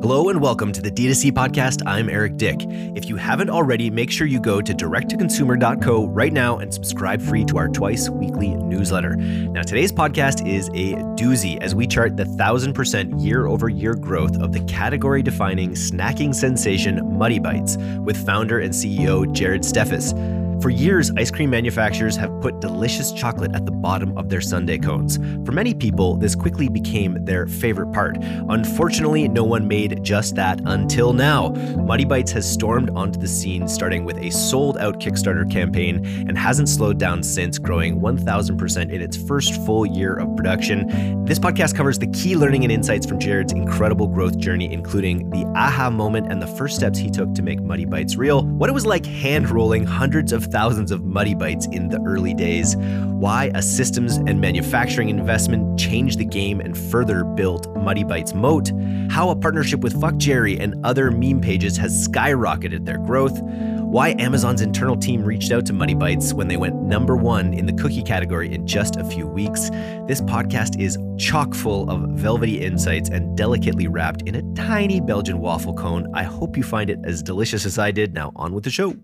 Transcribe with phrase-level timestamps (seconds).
[0.00, 1.82] Hello and welcome to the D2C podcast.
[1.84, 2.60] I'm Eric Dyck.
[2.94, 7.44] If you haven't already, make sure you go to directtoconsumer.co right now and subscribe free
[7.46, 9.16] to our twice weekly newsletter.
[9.16, 14.40] Now, today's podcast is a doozy as we chart the 1000% year over year growth
[14.40, 20.14] of the category defining snacking sensation Muddy Bites with founder and CEO Jared Steffes.
[20.60, 24.78] For years, ice cream manufacturers have put delicious chocolate at the bottom of their sundae
[24.78, 25.16] cones.
[25.46, 28.18] For many people, this quickly became their favorite part.
[28.20, 31.50] Unfortunately, no one made just that until now.
[31.76, 36.36] Muddy Bites has stormed onto the scene, starting with a sold out Kickstarter campaign and
[36.36, 41.24] hasn't slowed down since, growing 1,000% in its first full year of production.
[41.24, 45.44] This podcast covers the key learning and insights from Jared's incredible growth journey, including the
[45.54, 48.72] aha moment and the first steps he took to make Muddy Bites real, what it
[48.72, 53.50] was like hand rolling hundreds of thousands of Muddy Bites in the early days, why
[53.54, 58.70] a systems and manufacturing investment changed the game and further built Muddy Bites moat,
[59.10, 63.40] how a partnership with Fuck Jerry and other meme pages has skyrocketed their growth,
[63.88, 67.64] why Amazon's internal team reached out to Muddy Bites when they went number one in
[67.64, 69.70] the cookie category in just a few weeks.
[70.06, 75.38] This podcast is chock full of velvety insights and delicately wrapped in a tiny Belgian
[75.38, 76.06] waffle cone.
[76.14, 78.12] I hope you find it as delicious as I did.
[78.12, 78.94] Now, on with the show.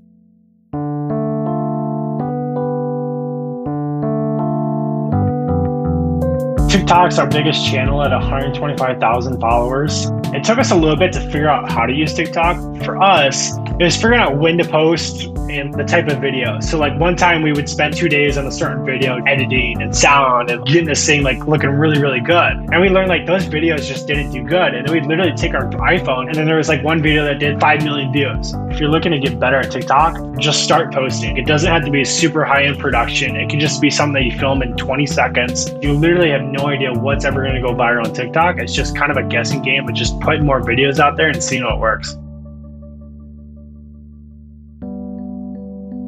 [6.74, 10.06] TikTok's our biggest channel at 125,000 followers.
[10.34, 12.56] It took us a little bit to figure out how to use TikTok.
[12.82, 16.60] For us, it was figuring out when to post and the type of video.
[16.60, 19.94] So like one time we would spend two days on a certain video editing and
[19.94, 22.52] sound and getting this thing like looking really, really good.
[22.72, 24.74] And we learned like those videos just didn't do good.
[24.74, 27.38] And then we'd literally take our iPhone and then there was like one video that
[27.38, 28.54] did 5 million views.
[28.70, 31.36] If you're looking to get better at TikTok, just start posting.
[31.36, 33.36] It doesn't have to be a super high end production.
[33.36, 35.70] It can just be something that you film in 20 seconds.
[35.80, 38.58] You literally have no idea what's ever going to go viral on TikTok.
[38.58, 41.42] It's just kind of a guessing game, but just putting more videos out there and
[41.42, 42.16] seeing what works.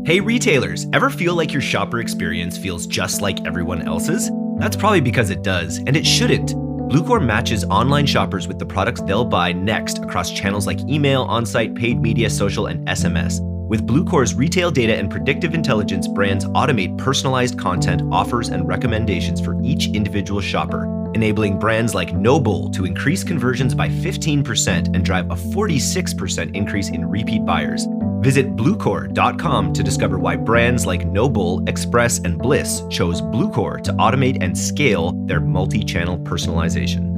[0.06, 4.30] Hey retailers, ever feel like your shopper experience feels just like everyone else's?
[4.56, 6.50] That's probably because it does, and it shouldn't.
[6.88, 11.74] Bluecore matches online shoppers with the products they'll buy next across channels like email, on-site,
[11.74, 13.40] paid media, social, and SMS.
[13.66, 19.60] With Bluecore's retail data and predictive intelligence, brands automate personalized content, offers, and recommendations for
[19.64, 25.34] each individual shopper, enabling brands like Noble to increase conversions by 15% and drive a
[25.34, 27.88] 46% increase in repeat buyers.
[28.20, 34.38] Visit Bluecore.com to discover why brands like Noble, Express, and Bliss chose Bluecore to automate
[34.42, 37.14] and scale their multi channel personalization.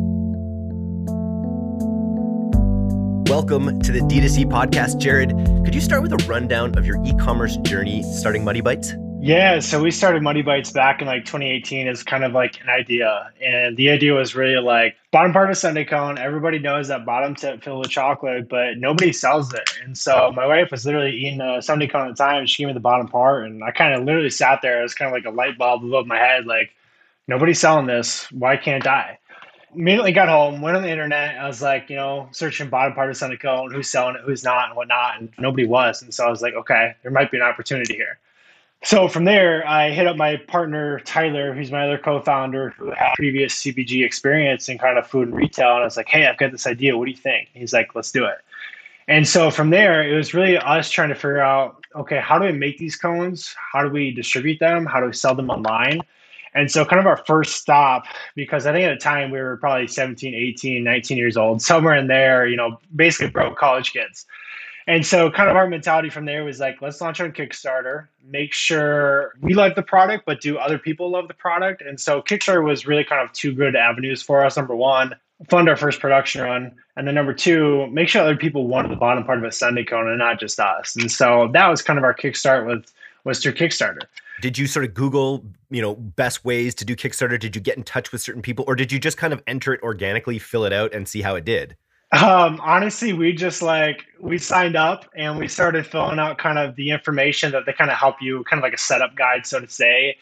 [3.28, 4.98] Welcome to the D2C podcast.
[4.98, 5.31] Jared,
[5.64, 8.94] could you start with a rundown of your e commerce journey starting Muddy Bites?
[9.28, 12.70] Yeah, so we started Muddy Bites back in like 2018 as kind of like an
[12.70, 13.30] idea.
[13.44, 17.34] And the idea was really like bottom part of Sundae cone, everybody knows that bottom
[17.34, 19.68] tip filled with chocolate, but nobody sells it.
[19.84, 22.46] And so my wife was literally eating uh, a Sundae cone at the time.
[22.46, 23.44] She gave me the bottom part.
[23.44, 24.80] And I kind of literally sat there.
[24.80, 26.70] It was kind of like a light bulb above my head, like,
[27.26, 28.32] nobody's selling this.
[28.32, 29.18] Why can't I?
[29.74, 31.38] Immediately got home, went on the internet.
[31.38, 34.42] I was like, you know, searching bottom part of Sundae cone, who's selling it, who's
[34.42, 35.20] not, and whatnot.
[35.20, 36.00] And nobody was.
[36.00, 38.18] And so I was like, okay, there might be an opportunity here.
[38.84, 43.14] So from there, I hit up my partner Tyler, who's my other co-founder, who had
[43.16, 45.72] previous CPG experience in kind of food and retail.
[45.72, 46.96] And I was like, "Hey, I've got this idea.
[46.96, 48.38] What do you think?" He's like, "Let's do it."
[49.08, 52.44] And so from there, it was really us trying to figure out, okay, how do
[52.44, 53.54] we make these cones?
[53.72, 54.84] How do we distribute them?
[54.84, 56.00] How do we sell them online?
[56.54, 59.56] And so kind of our first stop, because I think at the time we were
[59.56, 64.26] probably 17, 18, 19 years old, somewhere in there, you know, basically broke college kids.
[64.88, 68.54] And so, kind of our mentality from there was like, let's launch on Kickstarter, make
[68.54, 71.82] sure we like the product, but do other people love the product?
[71.82, 74.56] And so, Kickstarter was really kind of two good avenues for us.
[74.56, 75.15] Number one,
[75.50, 76.75] fund our first production run.
[76.97, 79.84] And then number two, make sure other people wanted the bottom part of a Sundae
[79.84, 80.97] cone and not just us.
[80.97, 82.91] And so, that was kind of our Kickstart with
[83.25, 84.00] was through Kickstarter.
[84.41, 87.38] Did you sort of Google, you know, best ways to do Kickstarter?
[87.38, 89.75] Did you get in touch with certain people, or did you just kind of enter
[89.75, 91.76] it organically, fill it out, and see how it did?
[92.12, 96.75] Um, honestly, we just like we signed up and we started filling out kind of
[96.76, 99.60] the information that they kind of help you, kind of like a setup guide, so
[99.60, 100.16] to say.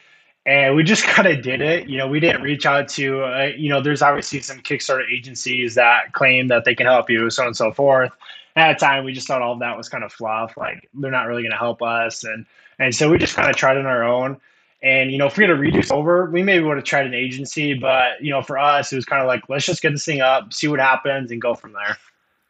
[0.46, 1.88] And we just kind of did it.
[1.88, 5.76] You know, we didn't reach out to, uh, you know, there's obviously some Kickstarter agencies
[5.76, 8.10] that claim that they can help you, so on and so forth.
[8.56, 10.56] At the time, we just thought all of that was kind of fluff.
[10.56, 12.46] Like they're not really going to help us, and
[12.78, 14.40] and so we just kind of tried on our own.
[14.82, 17.14] And you know, if we had to reduce over, we maybe would have tried an
[17.14, 20.04] agency, but you know, for us, it was kind of like let's just get this
[20.04, 21.96] thing up, see what happens, and go from there.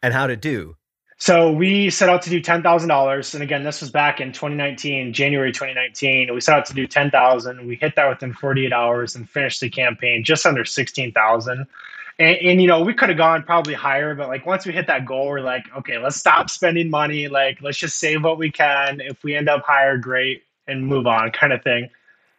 [0.02, 0.76] And how to do?
[1.19, 4.32] So we set out to do ten thousand dollars, and again, this was back in
[4.32, 6.34] 2019, January 2019.
[6.34, 7.67] We set out to do ten thousand.
[7.67, 11.67] We hit that within 48 hours and finished the campaign just under 16,000.
[12.19, 14.87] And, and, you know, we could have gone probably higher, but like once we hit
[14.87, 17.28] that goal, we're like, okay, let's stop spending money.
[17.28, 19.00] Like, let's just save what we can.
[19.00, 21.90] If we end up higher, great, and move on, kind of thing.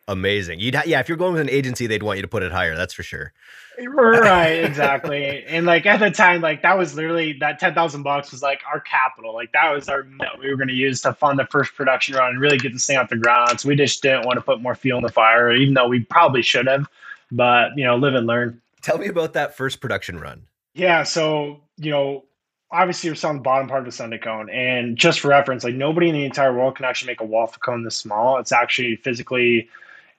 [0.09, 0.59] Amazing.
[0.59, 2.51] You'd ha- yeah, if you're going with an agency, they'd want you to put it
[2.51, 2.75] higher.
[2.75, 3.33] That's for sure.
[3.77, 5.43] right, exactly.
[5.45, 8.61] and like at the time, like that was literally that ten thousand bucks was like
[8.71, 9.33] our capital.
[9.33, 12.15] Like that was our that we were going to use to fund the first production
[12.15, 13.59] run and really get this thing off the ground.
[13.59, 15.99] So we just didn't want to put more fuel in the fire, even though we
[15.99, 16.87] probably should have.
[17.29, 18.61] But you know, live and learn.
[18.81, 20.43] Tell me about that first production run.
[20.73, 22.23] Yeah, so you know,
[22.71, 25.75] obviously we're selling the bottom part of the Sundae cone, and just for reference, like
[25.75, 28.37] nobody in the entire world can actually make a waffle cone this small.
[28.37, 29.67] It's actually physically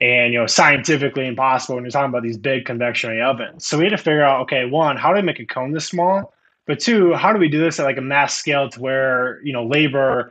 [0.01, 3.67] and you know scientifically impossible when you're talking about these big confectionary ovens.
[3.67, 5.87] So we had to figure out, okay, one, how do we make a cone this
[5.87, 6.33] small?
[6.67, 9.53] But two, how do we do this at like a mass scale to where you
[9.53, 10.31] know labor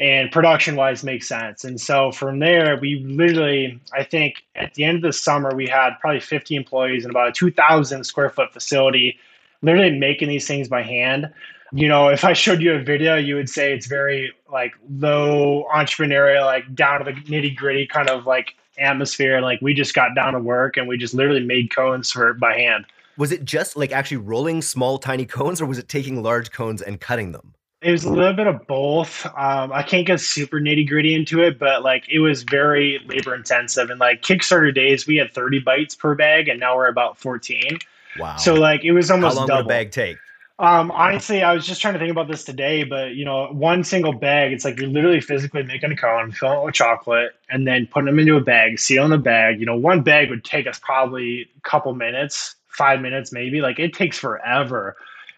[0.00, 1.62] and production wise makes sense.
[1.62, 5.68] And so from there, we literally, I think at the end of the summer, we
[5.68, 9.18] had probably 50 employees in about a 2,000 square foot facility,
[9.60, 11.30] literally making these things by hand.
[11.72, 15.66] You know, if I showed you a video, you would say it's very like low
[15.72, 19.40] entrepreneurial, like down to the nitty gritty kind of like atmosphere.
[19.40, 22.54] Like we just got down to work and we just literally made cones for by
[22.54, 22.86] hand.
[23.16, 26.80] Was it just like actually rolling small, tiny cones, or was it taking large cones
[26.82, 27.54] and cutting them?
[27.82, 29.24] It was a little bit of both.
[29.26, 33.34] Um, I can't get super nitty gritty into it, but like it was very labor
[33.34, 33.90] intensive.
[33.90, 37.78] And like Kickstarter days, we had 30 bites per bag, and now we're about 14.
[38.18, 38.36] Wow.
[38.36, 39.62] So like it was almost How long double.
[39.64, 40.16] would a bag take?
[40.60, 43.82] Um, honestly, I was just trying to think about this today, but you know, one
[43.82, 47.66] single bag, it's like you're literally physically making a cone, filling it with chocolate, and
[47.66, 49.58] then putting them into a bag, sealing the bag.
[49.58, 53.62] You know, one bag would take us probably a couple minutes, five minutes maybe.
[53.62, 54.96] Like it takes forever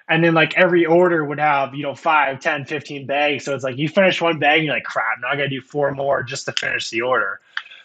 [0.08, 3.64] and then like every order would have you know 5 10 15 bags so it's
[3.64, 6.44] like you finish one bag you're like crap now i gotta do four more just
[6.46, 7.40] to finish the order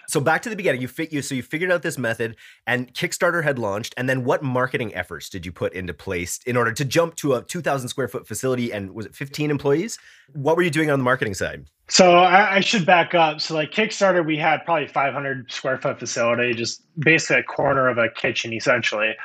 [0.08, 2.94] so back to the beginning you fit you so you figured out this method and
[2.94, 6.72] kickstarter had launched and then what marketing efforts did you put into place in order
[6.72, 10.00] to jump to a 2000 square foot facility and was it 15 employees?
[10.34, 11.66] What were you doing on the marketing side?
[11.90, 13.40] So I, I should back up.
[13.42, 17.98] So like kickstarter we had probably 500 square foot facility just basically a corner of
[17.98, 19.16] a kitchen essentially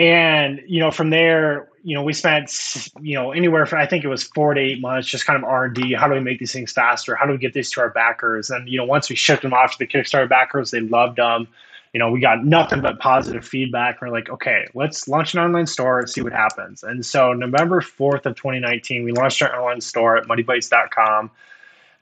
[0.00, 4.02] and you know from there you know we spent you know anywhere from i think
[4.02, 6.52] it was four to eight months just kind of r&d how do we make these
[6.52, 7.14] things faster?
[7.14, 8.50] How do we get these to our backers?
[8.50, 11.46] And you know once we shipped them off to the kickstarter backers they loved them.
[11.92, 14.00] You know we got nothing but positive feedback.
[14.00, 16.82] We're like okay let's launch an online store and see what happens.
[16.82, 21.30] And so november 4th of 2019 we launched our online store at muddybites.com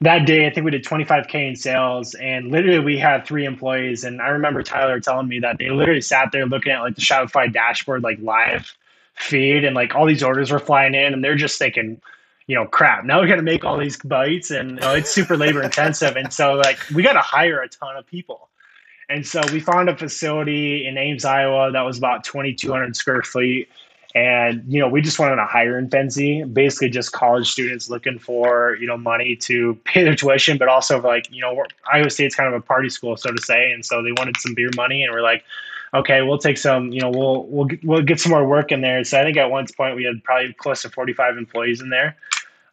[0.01, 4.03] that day, I think we did 25K in sales and literally we had three employees.
[4.05, 7.01] And I remember Tyler telling me that they literally sat there looking at like the
[7.01, 8.73] Shopify dashboard, like live
[9.15, 12.01] feed and like all these orders were flying in and they're just thinking,
[12.47, 15.11] you know, crap, now we got to make all these bites and you know, it's
[15.11, 16.15] super labor intensive.
[16.15, 18.47] And so like we got to hire a ton of people.
[19.09, 23.67] And so we found a facility in Ames, Iowa that was about 2,200 square feet
[24.15, 28.17] and you know we just wanted to hire in Fenzi, basically just college students looking
[28.17, 32.35] for you know money to pay their tuition, but also like you know Iowa State's
[32.35, 35.03] kind of a party school, so to say, and so they wanted some beer money,
[35.03, 35.43] and we're like,
[35.93, 39.03] okay, we'll take some, you know, we'll we'll we'll get some more work in there.
[39.03, 42.17] So I think at one point we had probably close to 45 employees in there,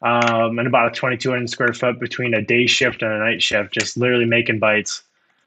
[0.03, 3.73] um, and about a 2,200 square foot between a day shift and a night shift,
[3.73, 5.03] just literally making bites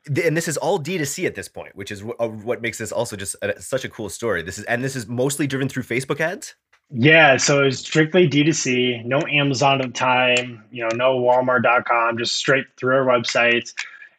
[0.10, 3.16] and this is all D2C at this point, which is uh, what makes this also
[3.16, 4.42] just a, such a cool story.
[4.42, 6.56] This is and this is mostly driven through Facebook ads.
[6.92, 12.36] Yeah, so it's strictly D2C, no Amazon at the time, you know, no Walmart.com, just
[12.36, 13.72] straight through our website.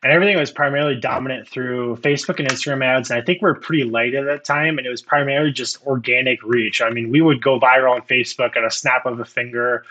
[0.02, 3.10] And everything was primarily dominant through Facebook and Instagram ads.
[3.10, 4.78] And I think we are pretty light at that time.
[4.78, 6.80] And it was primarily just organic reach.
[6.80, 9.84] I mean, we would go viral on Facebook at a snap of a finger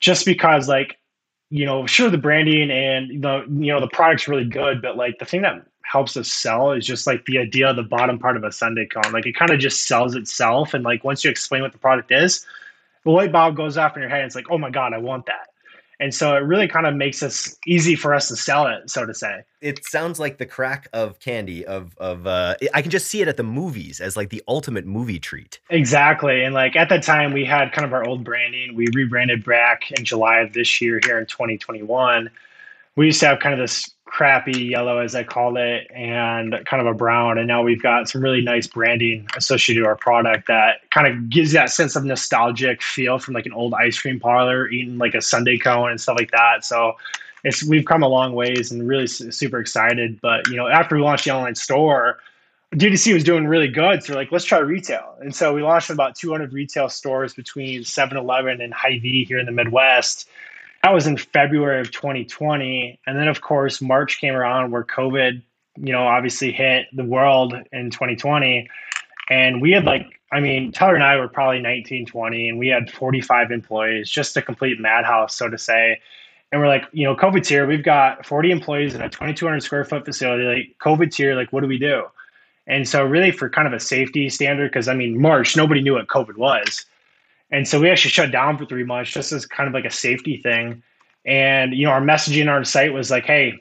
[0.00, 0.98] just because, like,
[1.50, 5.18] you know, sure the branding and the you know the product's really good, but like
[5.18, 8.36] the thing that helps us sell is just like the idea of the bottom part
[8.36, 9.12] of a Sundae cone.
[9.12, 12.10] Like it kind of just sells itself, and like once you explain what the product
[12.10, 12.44] is,
[13.04, 14.24] the light bulb goes off in your head.
[14.24, 15.48] It's like, oh my god, I want that.
[15.98, 19.06] And so it really kind of makes us easy for us to sell it, so
[19.06, 19.42] to say.
[19.62, 23.28] It sounds like the crack of candy of of uh I can just see it
[23.28, 25.58] at the movies as like the ultimate movie treat.
[25.70, 26.44] Exactly.
[26.44, 28.76] And like at that time we had kind of our old branding.
[28.76, 32.30] We rebranded back in July of this year here in 2021.
[32.96, 36.80] We used to have kind of this crappy yellow as I called it and kind
[36.80, 37.36] of a brown.
[37.36, 41.28] And now we've got some really nice branding associated to our product that kind of
[41.28, 45.14] gives that sense of nostalgic feel from like an old ice cream parlor eating like
[45.14, 46.64] a Sundae cone and stuff like that.
[46.64, 46.96] So
[47.44, 50.18] it's we've come a long ways and really super excited.
[50.22, 52.18] But you know after we launched the online store
[52.74, 54.02] D2C was doing really good.
[54.02, 55.14] So we're like let's try retail.
[55.20, 59.52] And so we launched about 200 retail stores between 7-Eleven and Hy-Vee here in the
[59.52, 60.28] Midwest
[60.86, 63.00] that was in February of 2020.
[63.08, 65.42] And then, of course, March came around where COVID,
[65.78, 68.68] you know, obviously hit the world in 2020.
[69.28, 72.68] And we had like, I mean, Tyler and I were probably 19, 20, and we
[72.68, 76.00] had 45 employees, just a complete madhouse, so to say.
[76.52, 77.66] And we're like, you know, COVID's here.
[77.66, 80.44] We've got 40 employees in a 2,200 square foot facility.
[80.44, 81.34] Like, COVID's here.
[81.34, 82.04] Like, what do we do?
[82.68, 85.94] And so, really, for kind of a safety standard, because I mean, March, nobody knew
[85.94, 86.86] what COVID was.
[87.50, 89.90] And so, we actually shut down for three months just as kind of like a
[89.90, 90.82] safety thing.
[91.24, 93.54] And, you know, our messaging on our site was like, hey,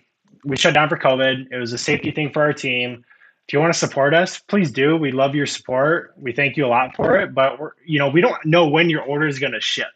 [0.44, 1.52] we shut down for COVID.
[1.52, 3.04] It was a safety thing for our team.
[3.48, 4.98] If you want to support us, please do.
[4.98, 6.14] We love your support.
[6.18, 7.34] We thank you a lot for it.
[7.34, 9.88] But we're, you know, we don't know when your order is going to ship.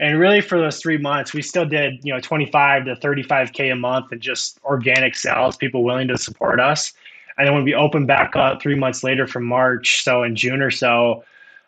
[0.00, 3.76] And really, for those three months, we still did you know 25 to 35k a
[3.76, 6.92] month and just organic sales, people willing to support us.
[7.38, 10.62] And then when we opened back up three months later from March, so in June
[10.62, 11.24] or so,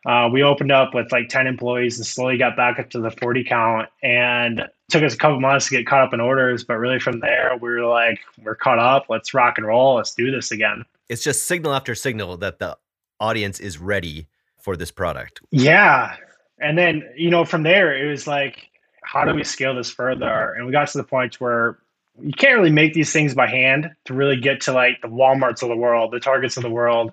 [0.07, 3.11] uh, we opened up with like 10 employees and slowly got back up to the
[3.11, 3.89] 40 count.
[4.03, 7.21] And took us a couple months to get caught up in orders, but really from
[7.21, 9.07] there, we were like, we're caught up.
[9.09, 9.97] Let's rock and roll.
[9.97, 10.85] Let's do this again.
[11.09, 12.77] It's just signal after signal that the
[13.19, 15.41] audience is ready for this product.
[15.51, 16.17] Yeah.
[16.59, 18.69] And then, you know, from there, it was like,
[19.03, 20.53] how do we scale this further?
[20.55, 21.79] And we got to the point where
[22.21, 25.63] you can't really make these things by hand to really get to like the Walmarts
[25.63, 27.13] of the world, the Targets of the world,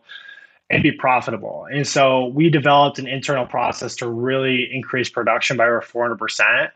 [0.70, 1.68] and be profitable.
[1.72, 6.72] And so we developed an internal process to really increase production by over 400%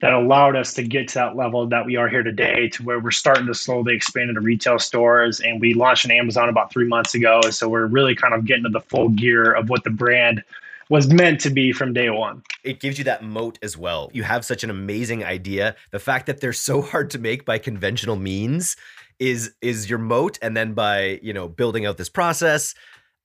[0.00, 3.00] that allowed us to get to that level that we are here today to where
[3.00, 5.40] we're starting to slowly expand into retail stores.
[5.40, 7.40] And we launched on amazon about three months ago.
[7.50, 10.42] So we're really kind of getting to the full gear of what the brand
[10.88, 12.42] was meant to be from day one.
[12.62, 14.10] It gives you that moat as well.
[14.12, 15.74] You have such an amazing idea.
[15.90, 18.76] The fact that they're so hard to make by conventional means
[19.18, 20.38] is is your moat.
[20.42, 22.74] And then by you know building out this process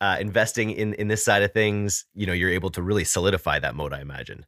[0.02, 3.58] uh, investing in in this side of things you know you're able to really solidify
[3.60, 4.46] that moat i imagine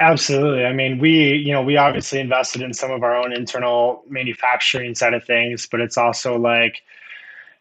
[0.00, 0.64] Absolutely.
[0.64, 4.94] I mean, we, you know, we obviously invested in some of our own internal manufacturing
[4.94, 6.82] side of things, but it's also like,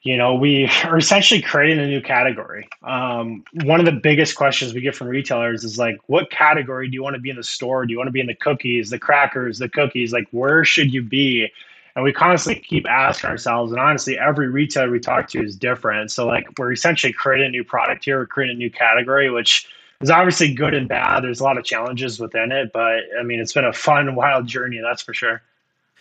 [0.01, 2.67] you know, we are essentially creating a new category.
[2.83, 6.95] Um, one of the biggest questions we get from retailers is like, what category do
[6.95, 7.85] you want to be in the store?
[7.85, 10.11] Do you want to be in the cookies, the crackers, the cookies?
[10.11, 11.51] Like, where should you be?
[11.96, 16.12] And we constantly keep asking ourselves, and honestly, every retailer we talk to is different.
[16.12, 19.67] So, like, we're essentially creating a new product here, we're creating a new category, which
[20.01, 21.22] is obviously good and bad.
[21.24, 24.48] There's a lot of challenges within it, but I mean, it's been a fun, wild
[24.48, 25.41] journey, that's for sure.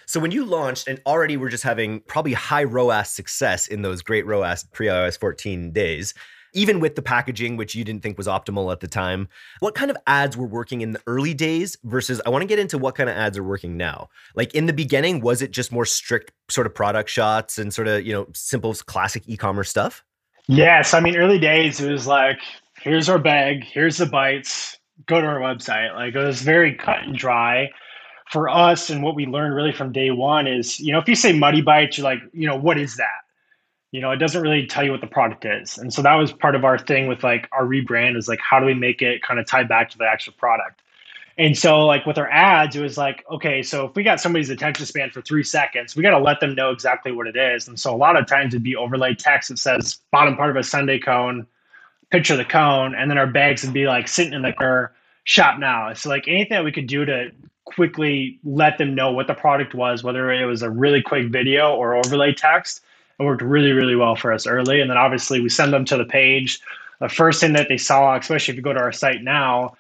[0.07, 4.01] So when you launched, and already we're just having probably high ROAS success in those
[4.01, 6.15] great ROAS pre iOS 14 days,
[6.55, 9.29] even with the packaging, which you didn't think was optimal at the time.
[9.61, 12.59] What kind of ads were working in the early days versus I want to get
[12.59, 14.09] into what kind of ads are working now?
[14.35, 17.89] Like in the beginning, was it just more strict sort of product shots and sort
[17.89, 20.05] of, you know, simple classic e commerce stuff?
[20.47, 20.95] Yes.
[20.95, 22.41] I mean, early days, it was like
[22.81, 25.95] here's our bag, here's the bites, go to our website.
[25.95, 27.71] Like it was very cut and dry
[28.31, 28.91] for us.
[28.91, 31.61] And what we learned really from day one is, you know, if you say muddy
[31.61, 33.07] bites, you're like, you know, what is that?
[33.91, 35.79] You know, it doesn't really tell you what the product is.
[35.79, 38.61] And so that was part of our thing with like our rebrand is like, how
[38.61, 40.83] do we make it kind of tie back to the actual product?
[41.39, 44.51] And so, like with our ads, it was like, okay, so if we got somebody's
[44.51, 47.69] attention span for three seconds, we got to let them know exactly what it is.
[47.69, 50.57] And so, a lot of times it'd be overlay text that says bottom part of
[50.57, 51.47] a sundae cone,
[52.11, 54.93] picture the cone, and then our bags would be like sitting in the car,
[55.23, 55.93] shop now.
[55.93, 57.31] So like anything that we could do to
[57.67, 61.73] quickly let them know what the product was, whether it was a really quick video
[61.73, 62.81] or overlay text,
[63.19, 64.81] it worked really, really well for us early.
[64.81, 66.61] And then obviously we send them to the page.
[67.01, 69.77] The first thing that they saw, especially if you go to our site now,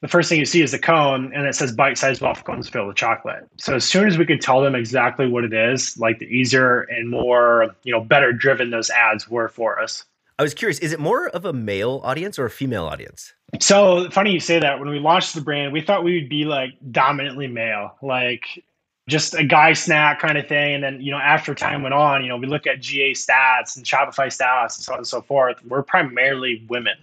[0.00, 2.88] the first thing you see is the cone and it says bite-sized waffle cones filled
[2.88, 3.46] with chocolate.
[3.58, 6.82] So as soon as we could tell them exactly what it is, like the easier
[6.82, 10.04] and more, you know, better driven those ads were for us.
[10.38, 13.34] I was curious, is it more of a male audience or a female audience?
[13.60, 14.78] So funny you say that.
[14.78, 18.64] When we launched the brand, we thought we would be like dominantly male, like
[19.10, 20.74] just a guy snack kind of thing.
[20.74, 23.76] And then, you know, after time went on, you know, we look at GA stats
[23.76, 25.62] and Shopify stats and so on and so forth.
[25.66, 26.94] We're primarily women.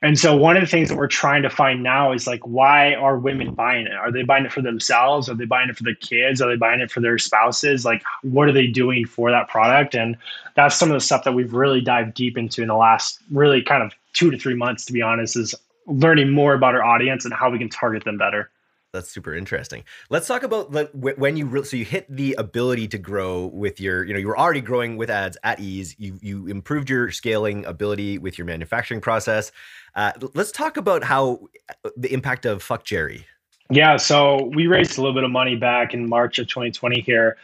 [0.00, 2.94] And so one of the things that we're trying to find now is like, why
[2.94, 3.94] are women buying it?
[3.94, 5.28] Are they buying it for themselves?
[5.28, 6.40] Are they buying it for their kids?
[6.40, 7.84] Are they buying it for their spouses?
[7.84, 9.96] Like, what are they doing for that product?
[9.96, 10.16] And
[10.54, 13.60] that's some of the stuff that we've really dived deep into in the last really
[13.60, 15.52] kind of two to three months, to be honest, is
[15.86, 18.50] learning more about our audience and how we can target them better.
[18.92, 19.84] That's super interesting.
[20.08, 24.02] Let's talk about when you re- so you hit the ability to grow with your
[24.02, 25.94] you know you were already growing with ads at ease.
[25.98, 29.52] You you improved your scaling ability with your manufacturing process.
[29.94, 31.40] Uh, let's talk about how
[31.84, 33.26] uh, the impact of Fuck Jerry.
[33.70, 37.36] Yeah, so we raised a little bit of money back in March of 2020 here.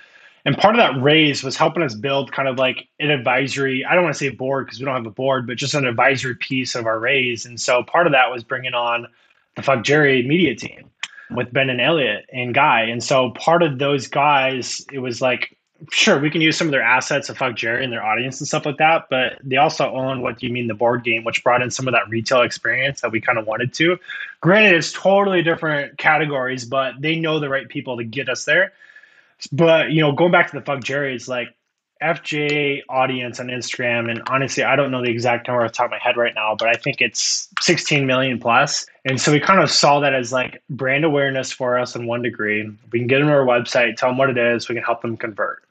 [0.47, 3.95] And part of that raise was helping us build kind of like an advisory, I
[3.95, 6.37] don't want to say board because we don't have a board, but just an advisory
[6.37, 7.45] piece of our raise.
[7.45, 9.07] And so part of that was bringing on
[9.57, 10.91] the Fuck Jerry media team
[11.31, 12.83] with Ben and Elliot and Guy.
[12.83, 15.57] And so part of those guys, it was like
[15.91, 18.49] sure we can use some of their assets to fuck Jerry and their audience and
[18.49, 21.63] stuff like that, but they also own what you mean the board game, which brought
[21.63, 23.99] in some of that retail experience that we kind of wanted to.
[24.41, 28.73] Granted, it's totally different categories, but they know the right people to get us there.
[29.53, 31.55] But you know, going back to the fuck Jerry, it's like
[32.03, 35.87] FJ audience on Instagram, and honestly, I don't know the exact number off the top
[35.87, 38.87] of my head right now, but I think it's 16 million plus.
[39.05, 42.23] And so we kind of saw that as like brand awareness for us in one
[42.23, 42.71] degree.
[42.93, 45.03] We can get them to our website, tell them what it is, we can help
[45.03, 45.63] them convert.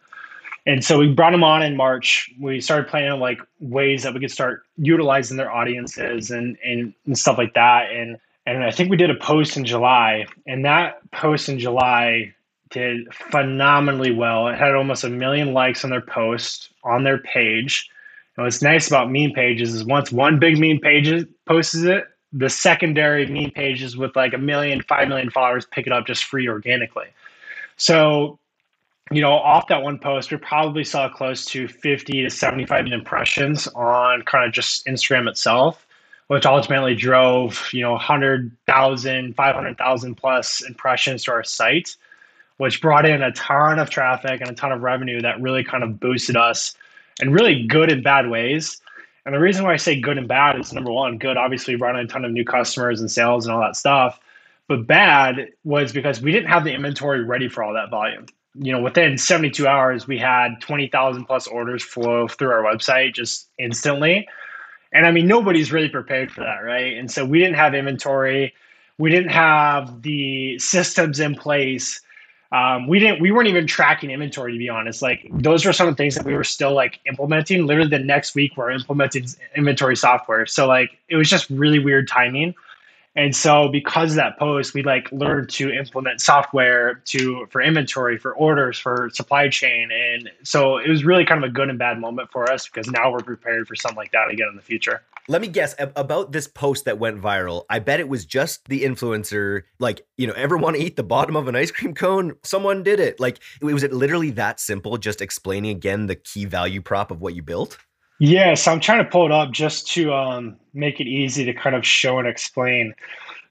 [0.65, 2.31] And so we brought them on in March.
[2.39, 7.17] We started planning like ways that we could start utilizing their audiences and, and, and
[7.17, 7.91] stuff like that.
[7.91, 12.33] And and I think we did a post in July, and that post in July
[12.73, 14.47] did phenomenally well.
[14.49, 17.89] It had almost a million likes on their post on their page.
[18.35, 22.49] And what's nice about meme pages is once one big meme page posts it, the
[22.49, 26.49] secondary meme pages with like a million, five million followers pick it up just free
[26.49, 27.05] organically.
[27.77, 28.39] So,
[29.11, 33.67] you know, off that one post, we probably saw close to 50 to 75 impressions
[33.69, 35.85] on kind of just Instagram itself,
[36.27, 41.95] which ultimately drove, you know, 100,000, 500,000 plus impressions to our site
[42.57, 45.83] which brought in a ton of traffic and a ton of revenue that really kind
[45.83, 46.75] of boosted us
[47.21, 48.81] in really good and bad ways.
[49.25, 51.95] And the reason why I say good and bad is number one, good, obviously brought
[51.95, 54.19] in a ton of new customers and sales and all that stuff.
[54.67, 58.25] But bad was because we didn't have the inventory ready for all that volume.
[58.55, 63.49] You know, within 72 hours, we had 20,000 plus orders flow through our website just
[63.57, 64.27] instantly.
[64.91, 66.95] And I mean, nobody's really prepared for that, right?
[66.97, 68.53] And so we didn't have inventory.
[68.99, 71.99] We didn't have the systems in place
[72.53, 75.01] um, we didn't we weren't even tracking inventory to be honest.
[75.01, 77.99] Like those were some of the things that we were still like implementing literally the
[77.99, 80.45] next week we're implementing inventory software.
[80.45, 82.53] So like it was just really weird timing
[83.15, 88.33] and so because that post we like learned to implement software to for inventory for
[88.35, 91.99] orders for supply chain and so it was really kind of a good and bad
[91.99, 95.01] moment for us because now we're prepared for something like that again in the future
[95.27, 97.63] let me guess about this post that went viral.
[97.69, 101.03] I bet it was just the influencer, like, you know, ever want to eat the
[101.03, 102.33] bottom of an ice cream cone?
[102.43, 103.21] Someone did it.
[103.21, 107.35] Like, was it literally that simple, just explaining again the key value prop of what
[107.35, 107.77] you built?
[108.25, 111.75] Yes, I'm trying to pull it up just to um, make it easy to kind
[111.75, 112.95] of show and explain.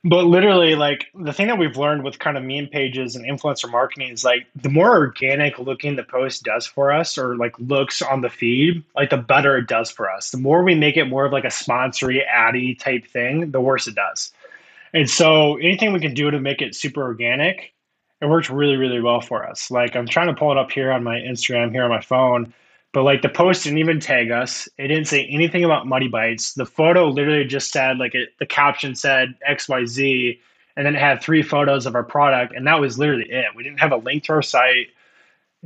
[0.02, 3.70] But literally, like the thing that we've learned with kind of meme pages and influencer
[3.70, 8.00] marketing is like the more organic looking the post does for us or like looks
[8.00, 10.30] on the feed, like the better it does for us.
[10.30, 13.86] The more we make it more of like a sponsory addy type thing, the worse
[13.86, 14.32] it does.
[14.94, 17.74] And so anything we can do to make it super organic,
[18.22, 19.70] it works really, really well for us.
[19.70, 22.54] Like I'm trying to pull it up here on my Instagram here on my phone
[22.92, 24.68] but like the post didn't even tag us.
[24.78, 26.54] It didn't say anything about Muddy Bites.
[26.54, 30.38] The photo literally just said like it, the caption said XYZ
[30.76, 33.46] and then it had three photos of our product and that was literally it.
[33.56, 34.88] We didn't have a link to our site.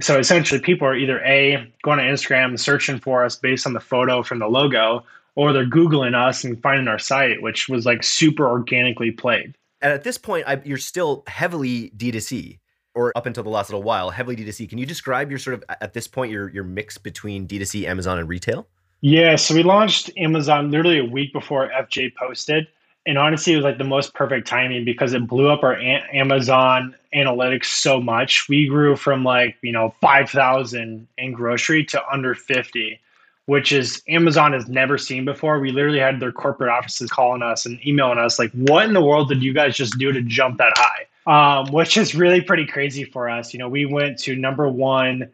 [0.01, 3.81] So essentially people are either A, going to Instagram searching for us based on the
[3.81, 5.05] photo from the logo,
[5.37, 9.55] or they're Googling us and finding our site, which was like super organically played.
[9.81, 12.59] And at this point, I, you're still heavily D2C
[12.97, 14.69] or up until the last little while, heavily D2C.
[14.69, 18.19] Can you describe your sort of at this point your your mix between D2C, Amazon,
[18.19, 18.67] and retail?
[19.03, 22.67] Yeah, so we launched Amazon literally a week before FJ posted.
[23.07, 26.05] And honestly, it was like the most perfect timing because it blew up our a-
[26.13, 28.49] Amazon analytics so much.
[28.49, 32.99] We grew from like, you know, 5,000 in grocery to under 50,
[33.45, 35.61] which is Amazon has never seen before.
[35.61, 39.05] We literally had their corporate offices calling us and emailing us, like, what in the
[39.05, 41.07] world did you guys just do to jump that high?
[41.27, 43.53] Um, which is really pretty crazy for us.
[43.53, 45.31] You know, we went to number one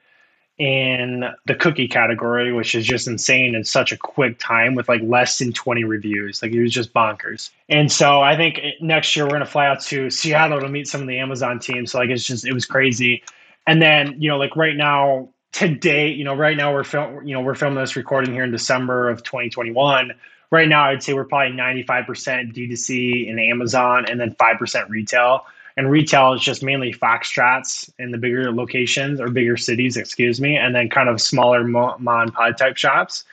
[0.58, 5.00] in the cookie category, which is just insane in such a quick time with like
[5.02, 6.42] less than 20 reviews.
[6.42, 7.50] Like it was just bonkers.
[7.68, 10.86] And so I think next year we're going to fly out to Seattle to meet
[10.86, 11.86] some of the Amazon team.
[11.86, 13.22] So like it's just, it was crazy.
[13.66, 17.34] And then, you know, like right now, today, you know, right now we're film, you
[17.34, 20.12] know, we're filming this recording here in December of 2021.
[20.50, 25.90] Right now, I'd say we're probably 95% D2C in Amazon and then 5% retail and
[25.90, 30.74] retail is just mainly foxtrots in the bigger locations or bigger cities, excuse me, and
[30.74, 33.24] then kind of smaller mom and type shops.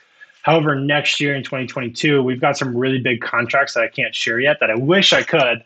[0.42, 4.40] However, next year in 2022, we've got some really big contracts that I can't share
[4.40, 5.62] yet that I wish I could,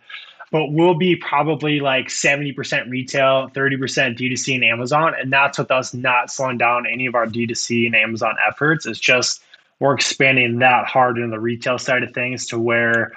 [0.51, 5.15] but we'll be probably like 70% retail, 30% D2C and Amazon.
[5.19, 8.85] And that's with us not slowing down any of our D2C and Amazon efforts.
[8.85, 9.43] It's just
[9.79, 13.13] we're expanding that hard in the retail side of things to where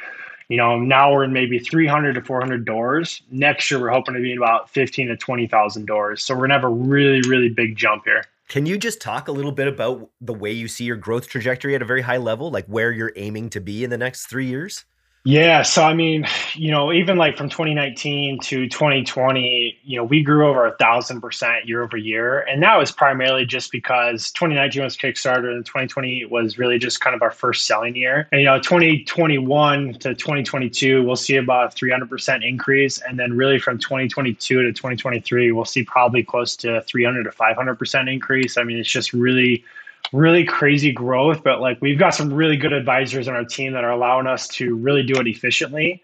[0.50, 3.22] you know, now we're in maybe 300 to 400 doors.
[3.30, 6.24] Next year, we're hoping to be in about 15 to 20,000 doors.
[6.24, 8.24] So we're going to have a really, really big jump here.
[8.48, 11.76] Can you just talk a little bit about the way you see your growth trajectory
[11.76, 14.46] at a very high level, like where you're aiming to be in the next three
[14.46, 14.86] years?
[15.30, 20.24] Yeah, so I mean, you know, even like from 2019 to 2020, you know, we
[20.24, 24.84] grew over a thousand percent year over year, and that was primarily just because 2019
[24.84, 28.30] was Kickstarter, and 2020 was really just kind of our first selling year.
[28.32, 33.36] And you know, 2021 to 2022, we'll see about a 300 percent increase, and then
[33.36, 38.58] really from 2022 to 2023, we'll see probably close to 300 to 500 percent increase.
[38.58, 39.66] I mean, it's just really
[40.14, 43.84] really crazy growth, but like we've got some really good advisors on our team that
[43.84, 46.04] are allowing us to really do it efficiently.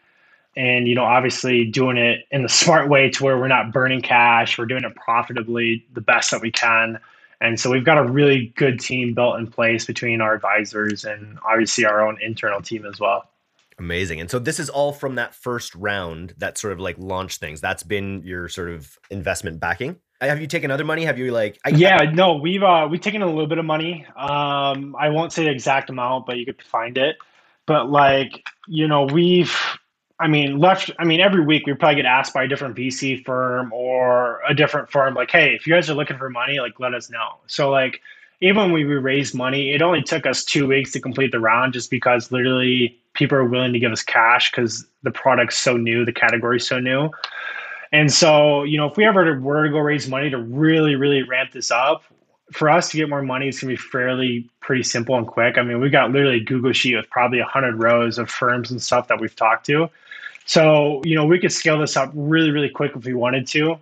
[0.56, 4.02] And, you know, obviously doing it in the smart way to where we're not burning
[4.02, 7.00] cash, we're doing it profitably the best that we can.
[7.42, 11.38] And so we've got a really good team built in place between our advisors and
[11.46, 13.30] obviously our own internal team as well.
[13.80, 14.22] Amazing.
[14.22, 17.60] And so this is all from that first round that sort of like launched things.
[17.60, 19.98] That's been your sort of investment backing?
[20.28, 21.04] Have you taken other money?
[21.06, 21.60] Have you like?
[21.66, 24.06] I, yeah, I, no, we've uh we've taken a little bit of money.
[24.16, 27.18] Um, I won't say the exact amount, but you could find it.
[27.66, 29.56] But like, you know, we've,
[30.20, 30.92] I mean, left.
[31.00, 34.54] I mean, every week we probably get asked by a different VC firm or a
[34.54, 37.38] different firm, like, hey, if you guys are looking for money, like, let us know.
[37.48, 38.02] So like,
[38.42, 41.74] even when we raised money, it only took us two weeks to complete the round,
[41.74, 46.04] just because literally people are willing to give us cash because the product's so new,
[46.04, 47.10] the category's so new.
[47.94, 51.22] And so, you know, if we ever were to go raise money to really, really
[51.22, 52.04] ramp this up,
[52.52, 55.58] for us to get more money, it's gonna be fairly pretty simple and quick.
[55.58, 58.82] I mean, we got literally a Google sheet with probably hundred rows of firms and
[58.82, 59.90] stuff that we've talked to.
[60.46, 63.78] So, you know, we could scale this up really, really quick if we wanted to.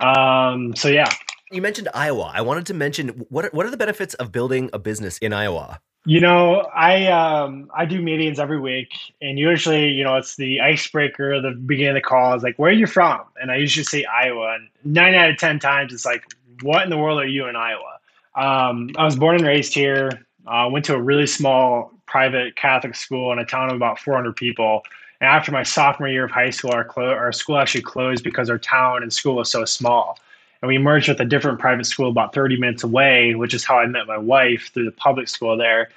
[0.00, 1.08] Um, so yeah.
[1.50, 2.32] You mentioned Iowa.
[2.34, 5.80] I wanted to mention what what are the benefits of building a business in Iowa?
[6.04, 10.60] You know, I um I do meetings every week, and usually, you know, it's the
[10.60, 13.84] icebreaker, the beginning of the call is like, "Where are you from?" And I usually
[13.84, 16.24] say Iowa, and nine out of ten times it's like,
[16.62, 17.98] "What in the world are you in Iowa?"
[18.34, 20.26] Um, I was born and raised here.
[20.44, 24.34] Uh, went to a really small private Catholic school in a town of about 400
[24.34, 24.82] people.
[25.20, 28.50] And after my sophomore year of high school, our clo- our school actually closed because
[28.50, 30.18] our town and school was so small
[30.62, 33.78] and we merged with a different private school about 30 minutes away, which is how
[33.78, 35.90] I met my wife through the public school there.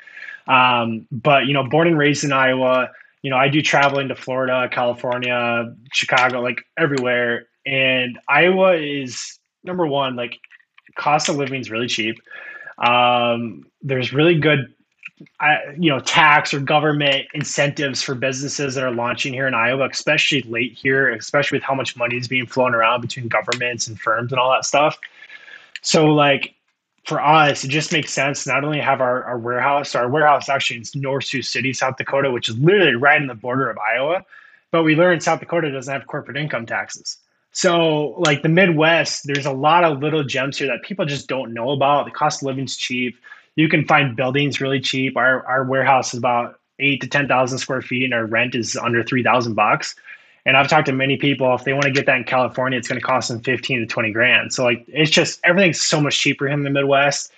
[0.47, 2.89] Um, but you know, born and raised in Iowa,
[3.21, 7.47] you know, I do traveling to Florida, California, Chicago, like everywhere.
[7.65, 10.39] And Iowa is number one, like
[10.95, 12.21] cost of living is really cheap.
[12.77, 14.74] Um, there's really good
[15.77, 20.41] You know, tax or government incentives for businesses that are launching here in Iowa, especially
[20.41, 24.33] late here, especially with how much money is being flown around between governments and firms
[24.33, 24.97] and all that stuff.
[25.81, 26.53] So, like,
[27.05, 30.77] for us, it just makes sense not only have our, our warehouse, our warehouse actually
[30.77, 34.25] in North Sioux City, South Dakota, which is literally right in the border of Iowa,
[34.71, 37.17] but we learned South Dakota doesn't have corporate income taxes.
[37.51, 41.53] So, like the Midwest, there's a lot of little gems here that people just don't
[41.53, 42.05] know about.
[42.05, 43.15] The cost of living's cheap
[43.55, 45.17] you can find buildings really cheap.
[45.17, 48.75] Our our warehouse is about eight to ten thousand square feet, and our rent is
[48.75, 49.95] under three thousand bucks.
[50.47, 51.53] And I've talked to many people.
[51.55, 53.85] If they want to get that in California, it's going to cost them fifteen to
[53.85, 54.53] twenty grand.
[54.53, 57.31] So like, it's just everything's so much cheaper in the Midwest.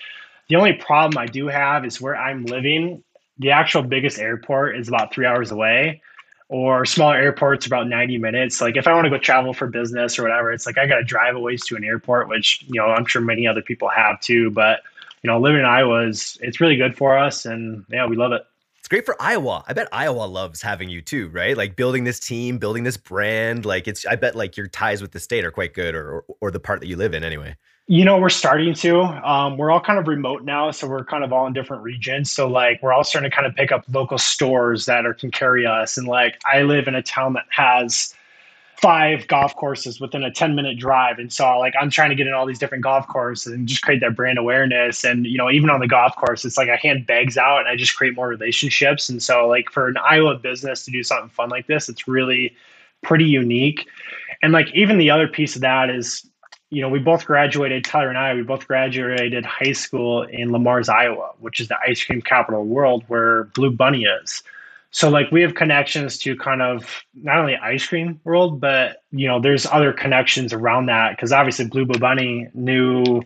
[0.50, 3.04] The only problem I do have is where I'm living.
[3.40, 6.02] The actual biggest airport is about three hours away,
[6.50, 8.60] or smaller airports about 90 minutes.
[8.62, 10.96] Like if I want to go travel for business or whatever, it's like I got
[10.96, 13.90] to drive a ways to an airport, which you know I'm sure many other people
[13.90, 14.50] have too.
[14.50, 14.82] But
[15.24, 18.32] you know, living in Iowa is it's really good for us, and yeah, we love
[18.32, 18.44] it.
[18.80, 19.66] It's great for Iowa.
[19.68, 21.58] I bet Iowa loves having you too, right?
[21.58, 23.66] Like building this team, building this brand.
[23.66, 26.26] Like it's, I bet like your ties with the state are quite good, or or,
[26.40, 27.58] or the part that you live in anyway.
[27.90, 29.02] You know, we're starting to.
[29.02, 32.32] Um, we're all kind of remote now, so we're kind of all in different regions.
[32.32, 35.32] So like, we're all starting to kind of pick up local stores that are can
[35.32, 35.98] carry us.
[35.98, 38.14] And like, I live in a town that has
[38.82, 41.18] five golf courses within a 10 minute drive.
[41.18, 43.82] And so like I'm trying to get in all these different golf courses and just
[43.82, 45.04] create that brand awareness.
[45.04, 47.68] And, you know, even on the golf course, it's like I hand bags out and
[47.68, 49.10] I just create more relationships.
[49.10, 52.56] And so like for an Iowa business to do something fun like this, it's really
[53.02, 53.88] pretty unique.
[54.44, 56.28] And like even the other piece of that is,
[56.70, 60.60] you know, we both graduated, Tyler and I, we both graduated high school in Le
[60.60, 64.44] Mars Iowa, which is the ice cream capital of the world where Blue Bunny is.
[64.92, 69.28] So like we have connections to kind of not only ice cream world, but you
[69.28, 73.22] know, there's other connections around that because obviously Blue Bunny knew,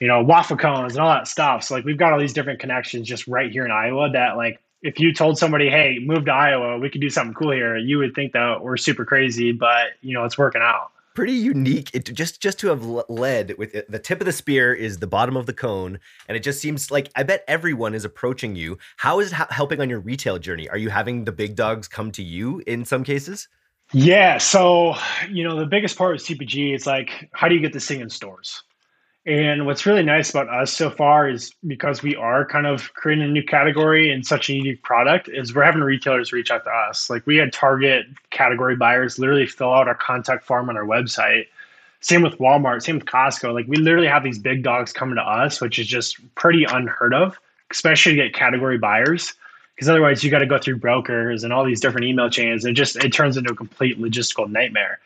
[0.00, 1.64] you know, waffle cones and all that stuff.
[1.64, 4.60] So like we've got all these different connections just right here in Iowa that like
[4.82, 7.98] if you told somebody, hey, move to Iowa, we could do something cool here, you
[7.98, 11.90] would think that we're super crazy, but you know, it's working out pretty unique.
[11.94, 15.06] It, just just to have led with it, the tip of the spear is the
[15.06, 15.98] bottom of the cone
[16.28, 18.78] and it just seems like i bet everyone is approaching you.
[18.96, 20.68] How is it ha- helping on your retail journey?
[20.68, 23.48] Are you having the big dogs come to you in some cases?
[23.92, 24.94] Yeah so
[25.28, 28.00] you know the biggest part of cpg is like how do you get this thing
[28.00, 28.62] in stores
[29.24, 33.24] And what's really nice about us so far is because we are kind of creating
[33.24, 36.70] a new category and such a unique product, is we're having retailers reach out to
[36.70, 37.08] us.
[37.08, 41.46] Like we had Target category buyers literally fill out our contact form on our website.
[42.00, 43.54] Same with Walmart, same with Costco.
[43.54, 47.14] Like we literally have these big dogs coming to us, which is just pretty unheard
[47.14, 47.38] of,
[47.70, 49.34] especially to get category buyers.
[49.76, 52.64] Because otherwise you got to go through brokers and all these different email chains.
[52.64, 54.98] It just it turns into a complete logistical nightmare.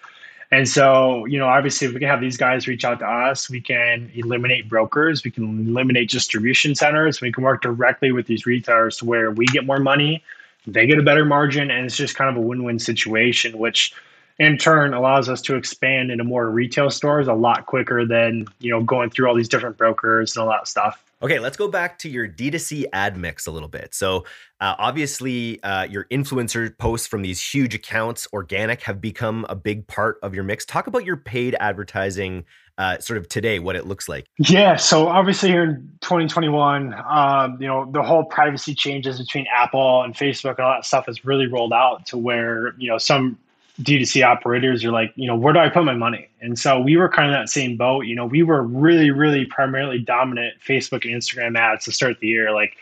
[0.52, 3.50] And so, you know, obviously, if we can have these guys reach out to us,
[3.50, 8.46] we can eliminate brokers, we can eliminate distribution centers, we can work directly with these
[8.46, 10.22] retailers to where we get more money,
[10.66, 13.92] they get a better margin, and it's just kind of a win win situation, which
[14.38, 18.70] in turn allows us to expand into more retail stores a lot quicker than, you
[18.70, 21.02] know, going through all these different brokers and all that stuff.
[21.22, 23.94] Okay, let's go back to your D2C ad mix a little bit.
[23.94, 24.24] So,
[24.60, 29.86] uh, obviously, uh, your influencer posts from these huge accounts, organic, have become a big
[29.86, 30.66] part of your mix.
[30.66, 32.44] Talk about your paid advertising
[32.78, 34.26] uh, sort of today, what it looks like.
[34.38, 40.02] Yeah, so obviously here in 2021, um, you know, the whole privacy changes between Apple
[40.02, 43.38] and Facebook and all that stuff has really rolled out to where, you know, some
[43.82, 46.28] D2C operators are like, you know, where do I put my money?
[46.40, 48.06] And so we were kind of that same boat.
[48.06, 52.26] You know, we were really, really primarily dominant Facebook and Instagram ads to start the
[52.26, 52.76] year, like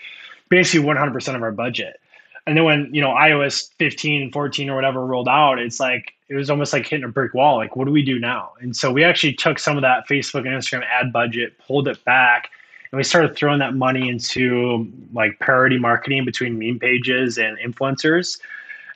[0.48, 2.00] basically 100% of our budget.
[2.46, 6.34] And then when, you know, iOS 15 14 or whatever rolled out, it's like, it
[6.34, 7.56] was almost like hitting a brick wall.
[7.56, 8.52] Like, what do we do now?
[8.60, 12.02] And so we actually took some of that Facebook and Instagram ad budget, pulled it
[12.04, 12.50] back,
[12.92, 18.38] and we started throwing that money into like parody marketing between meme pages and influencers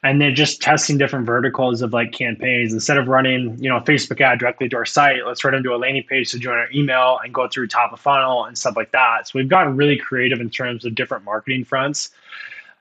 [0.03, 2.73] and then just testing different verticals of like campaigns.
[2.73, 5.75] Instead of running you know a facebook ad directly to our site let's run into
[5.75, 8.77] a landing page to join our email and go through top of funnel and stuff
[8.77, 9.29] like that.
[9.29, 12.11] So we've gotten really creative in terms of different marketing fronts.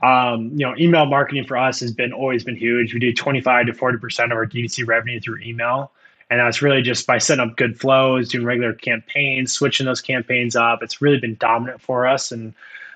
[0.04, 2.94] Um, you know email marketing for us has been always been huge.
[2.94, 5.92] We do 25 to 40 percent of our dtc revenue through email.
[6.30, 10.58] And that's really just by setting up good flows doing regular campaigns switching those campaigns
[10.58, 10.84] up.
[10.84, 12.34] It's really been dominant for us.
[12.34, 12.54] And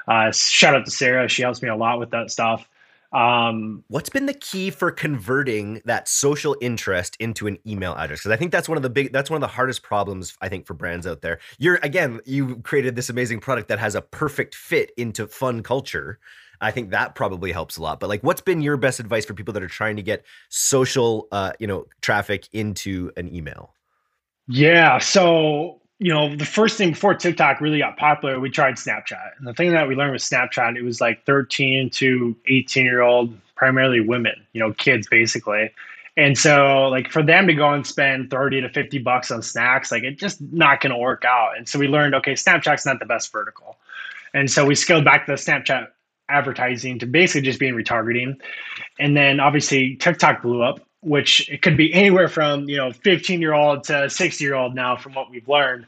[0.09, 1.29] uh, shout out to sarah.
[1.29, 2.67] She helps me a lot with that stuff
[3.11, 8.19] um, What's been the key for converting that social interest into an email address?
[8.19, 10.47] Because I think that's one of the big, that's one of the hardest problems I
[10.49, 11.39] think for brands out there.
[11.57, 16.19] You're again, you created this amazing product that has a perfect fit into fun culture.
[16.61, 17.99] I think that probably helps a lot.
[17.99, 21.27] But like, what's been your best advice for people that are trying to get social,
[21.31, 23.73] uh, you know, traffic into an email?
[24.47, 24.99] Yeah.
[24.99, 29.37] So you know, the first thing before TikTok really got popular, we tried Snapchat.
[29.37, 33.01] And the thing that we learned with Snapchat, it was like 13 to 18 year
[33.03, 35.69] old, primarily women, you know, kids basically.
[36.17, 39.91] And so, like, for them to go and spend 30 to 50 bucks on snacks,
[39.91, 41.55] like, it's just not going to work out.
[41.55, 43.77] And so we learned, okay, Snapchat's not the best vertical.
[44.33, 45.87] And so we scaled back the Snapchat
[46.29, 48.41] advertising to basically just being retargeting.
[48.99, 53.41] And then obviously TikTok blew up which it could be anywhere from you know 15
[53.41, 55.85] year old to 60 year old now from what we've learned.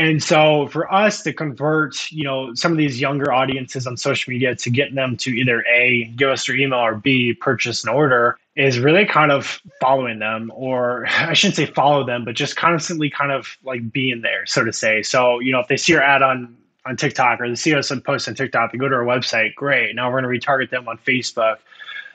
[0.00, 4.32] And so for us to convert you know some of these younger audiences on social
[4.32, 7.90] media to get them to either a give us their email or b purchase an
[7.90, 12.56] order is really kind of following them or i shouldn't say follow them but just
[12.56, 15.02] constantly kind of like being there so to say.
[15.02, 16.56] So you know if they see your ad on
[16.86, 19.54] on tiktok or they see us on post on tiktok they go to our website
[19.56, 19.94] great.
[19.94, 21.56] Now we're going to retarget them on facebook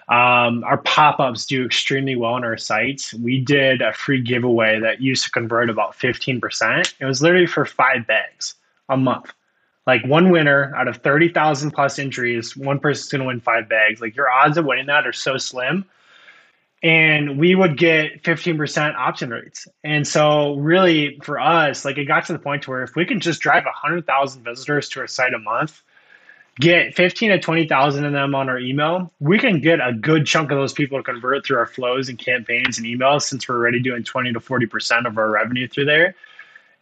[0.09, 3.13] um, our pop ups do extremely well on our sites.
[3.13, 6.93] We did a free giveaway that used to convert about 15%.
[6.99, 8.55] It was literally for five bags
[8.89, 9.33] a month.
[9.87, 14.01] Like one winner out of 30,000 plus entries, one person's going to win five bags.
[14.01, 15.85] Like your odds of winning that are so slim.
[16.81, 19.69] And we would get 15% opt-in rates.
[19.85, 23.21] And so, really, for us, like it got to the point where if we can
[23.21, 25.81] just drive 100,000 visitors to our site a month,
[26.59, 30.51] get 15 to 20,000 of them on our email, we can get a good chunk
[30.51, 33.79] of those people to convert through our flows and campaigns and emails since we're already
[33.79, 36.15] doing 20 to 40% of our revenue through there.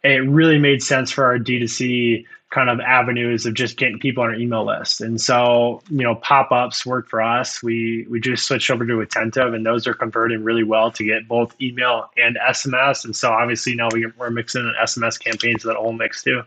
[0.03, 4.29] It really made sense for our D2C kind of avenues of just getting people on
[4.29, 4.99] our email list.
[4.99, 7.63] And so, you know, pop-ups work for us.
[7.63, 11.29] We we just switched over to Attentive and those are converting really well to get
[11.29, 13.05] both email and SMS.
[13.05, 16.43] And so obviously now we, we're mixing an SMS campaign so that all mix too.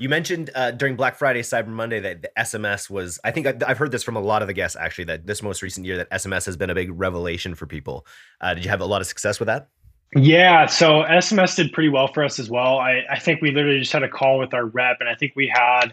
[0.00, 3.20] You mentioned uh, during Black Friday, Cyber Monday that the SMS was.
[3.22, 5.60] I think I've heard this from a lot of the guests actually that this most
[5.60, 8.06] recent year that SMS has been a big revelation for people.
[8.40, 9.68] Uh, did you have a lot of success with that?
[10.16, 12.78] Yeah, so SMS did pretty well for us as well.
[12.78, 15.34] I, I think we literally just had a call with our rep, and I think
[15.36, 15.92] we had,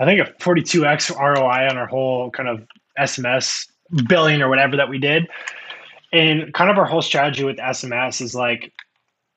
[0.00, 2.66] I think a 42x ROI on our whole kind of
[2.98, 3.68] SMS
[4.08, 5.28] billing or whatever that we did.
[6.12, 8.72] And kind of our whole strategy with SMS is like,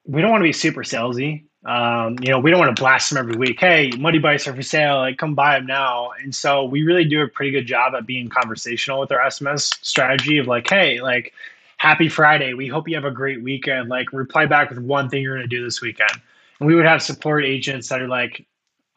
[0.06, 1.46] we don't want to be super salesy.
[1.66, 3.60] Um, you know, we don't want to blast them every week.
[3.60, 4.98] Hey, Muddy Bites are for sale.
[4.98, 6.12] Like, come buy them now.
[6.22, 9.76] And so we really do a pretty good job at being conversational with our SMS
[9.84, 11.34] strategy of like, hey, like,
[11.78, 12.54] happy Friday.
[12.54, 13.90] We hope you have a great weekend.
[13.90, 16.12] Like, reply back with one thing you're going to do this weekend.
[16.60, 18.46] And we would have support agents that are like,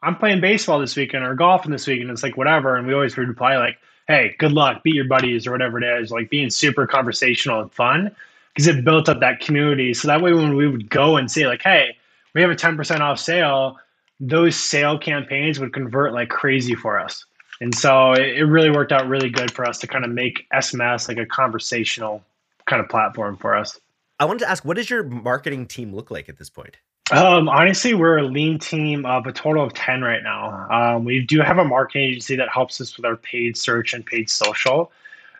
[0.03, 2.11] I'm playing baseball this weekend or golfing this weekend.
[2.11, 2.75] It's like whatever.
[2.75, 6.01] And we always would reply like, hey, good luck, beat your buddies or whatever it
[6.01, 8.15] is, like being super conversational and fun
[8.53, 9.93] because it built up that community.
[9.93, 11.95] So that way, when we would go and say, like, hey,
[12.33, 13.77] we have a 10% off sale,
[14.19, 17.25] those sale campaigns would convert like crazy for us.
[17.61, 21.07] And so it, really worked out really good for us to kind of make SMS
[21.07, 22.23] like a conversational
[22.65, 23.79] kind of platform for us.
[24.19, 26.77] I wanted to ask, what does your marketing team look like at this point?
[27.11, 30.67] Um, honestly, we're a lean team of a total of 10 right now.
[30.69, 34.05] Um, we do have a marketing agency that helps us with our paid search and
[34.05, 34.91] paid social.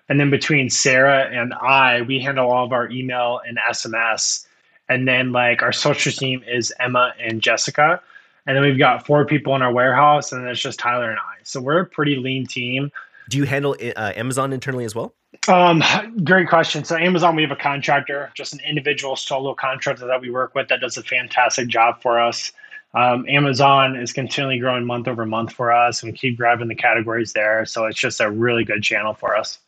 [0.09, 4.47] And then between Sarah and I, we handle all of our email and SMS.
[4.89, 8.01] And then like our social team is Emma and Jessica.
[8.45, 11.19] And then we've got four people in our warehouse, and then it's just Tyler and
[11.19, 11.37] I.
[11.43, 12.91] So we're a pretty lean team.
[13.29, 15.13] Do you handle uh, Amazon internally as well?
[15.47, 15.83] Um,
[16.23, 16.83] great question.
[16.83, 20.67] So Amazon, we have a contractor, just an individual solo contractor that we work with
[20.69, 22.51] that does a fantastic job for us.
[22.95, 26.75] Um, Amazon is continually growing month over month for us, and we keep grabbing the
[26.75, 27.65] categories there.
[27.65, 29.59] So it's just a really good channel for us.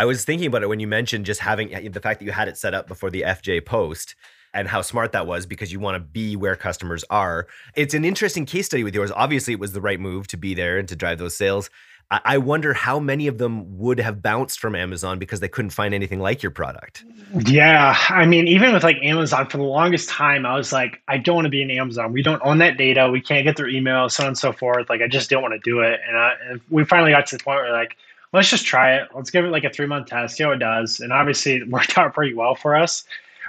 [0.00, 2.48] I was thinking about it when you mentioned just having the fact that you had
[2.48, 4.16] it set up before the FJ post
[4.54, 7.46] and how smart that was because you want to be where customers are.
[7.74, 9.12] It's an interesting case study with yours.
[9.14, 11.70] Obviously, it was the right move to be there and to drive those sales.
[12.10, 15.92] I wonder how many of them would have bounced from Amazon because they couldn't find
[15.92, 17.04] anything like your product.
[17.44, 17.94] Yeah.
[18.08, 21.34] I mean, even with like Amazon, for the longest time, I was like, I don't
[21.34, 22.14] want to be in Amazon.
[22.14, 23.10] We don't own that data.
[23.10, 24.88] We can't get their email, so on and so forth.
[24.88, 26.00] Like, I just don't want to do it.
[26.08, 27.98] And, I, and we finally got to the point where, like,
[28.32, 29.08] let's just try it.
[29.14, 31.00] Let's give it like a three month test, see how it does.
[31.00, 33.04] And obviously, it worked out pretty well for us.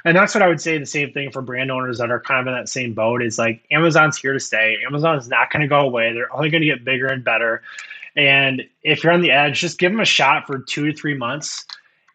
[0.05, 2.41] And that's what I would say the same thing for brand owners that are kind
[2.41, 4.77] of in that same boat is like Amazon's here to stay.
[4.85, 6.13] Amazon is not going to go away.
[6.13, 7.61] They're only going to get bigger and better.
[8.15, 11.15] And if you're on the edge, just give them a shot for two to three
[11.15, 11.65] months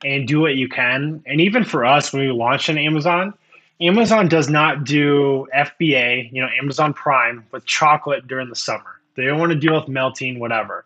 [0.05, 1.23] and do what you can.
[1.27, 3.35] And even for us, when we launched on Amazon,
[3.81, 9.01] Amazon does not do FBA, you know, Amazon Prime with chocolate during the summer.
[9.15, 10.85] They don't want to deal with melting, whatever.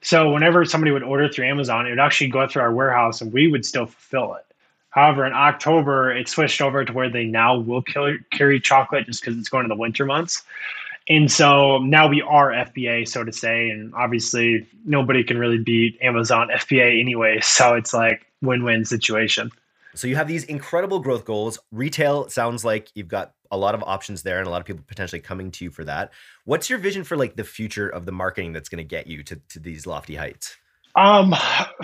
[0.00, 3.32] So whenever somebody would order through Amazon, it would actually go through our warehouse and
[3.32, 4.44] we would still fulfill it.
[4.98, 9.38] However, in October, it switched over to where they now will carry chocolate just because
[9.38, 10.42] it's going to the winter months.
[11.08, 15.96] And so now we are FBA, so to say, and obviously nobody can really beat
[16.02, 17.38] Amazon FBA anyway.
[17.40, 19.52] So it's like win-win situation.
[19.94, 21.60] So you have these incredible growth goals.
[21.70, 24.82] Retail sounds like you've got a lot of options there and a lot of people
[24.88, 26.12] potentially coming to you for that.
[26.44, 29.22] What's your vision for like the future of the marketing that's going to get you
[29.22, 30.56] to, to these lofty heights?
[30.98, 31.32] Um,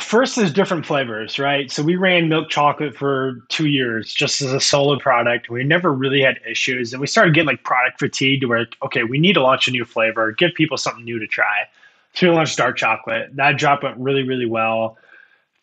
[0.00, 1.70] first is different flavors, right?
[1.70, 5.48] So we ran milk chocolate for two years just as a solo product.
[5.48, 9.05] We never really had issues, and we started getting like product fatigue to where okay,
[9.05, 11.68] we need to launch a new flavor, give people something new to try.
[12.14, 13.31] So we launched dark chocolate.
[13.37, 14.98] That drop went really, really well.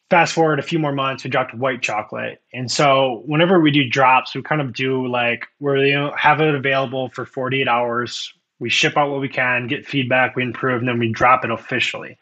[0.10, 3.84] Fast forward a few more months, we dropped white chocolate, and so whenever we do
[3.90, 8.34] drops, we kind of do like you know, have it available for 48 hours.
[8.60, 11.52] We ship out what we can, get feedback, we improve, and then we drop it
[11.52, 12.18] officially.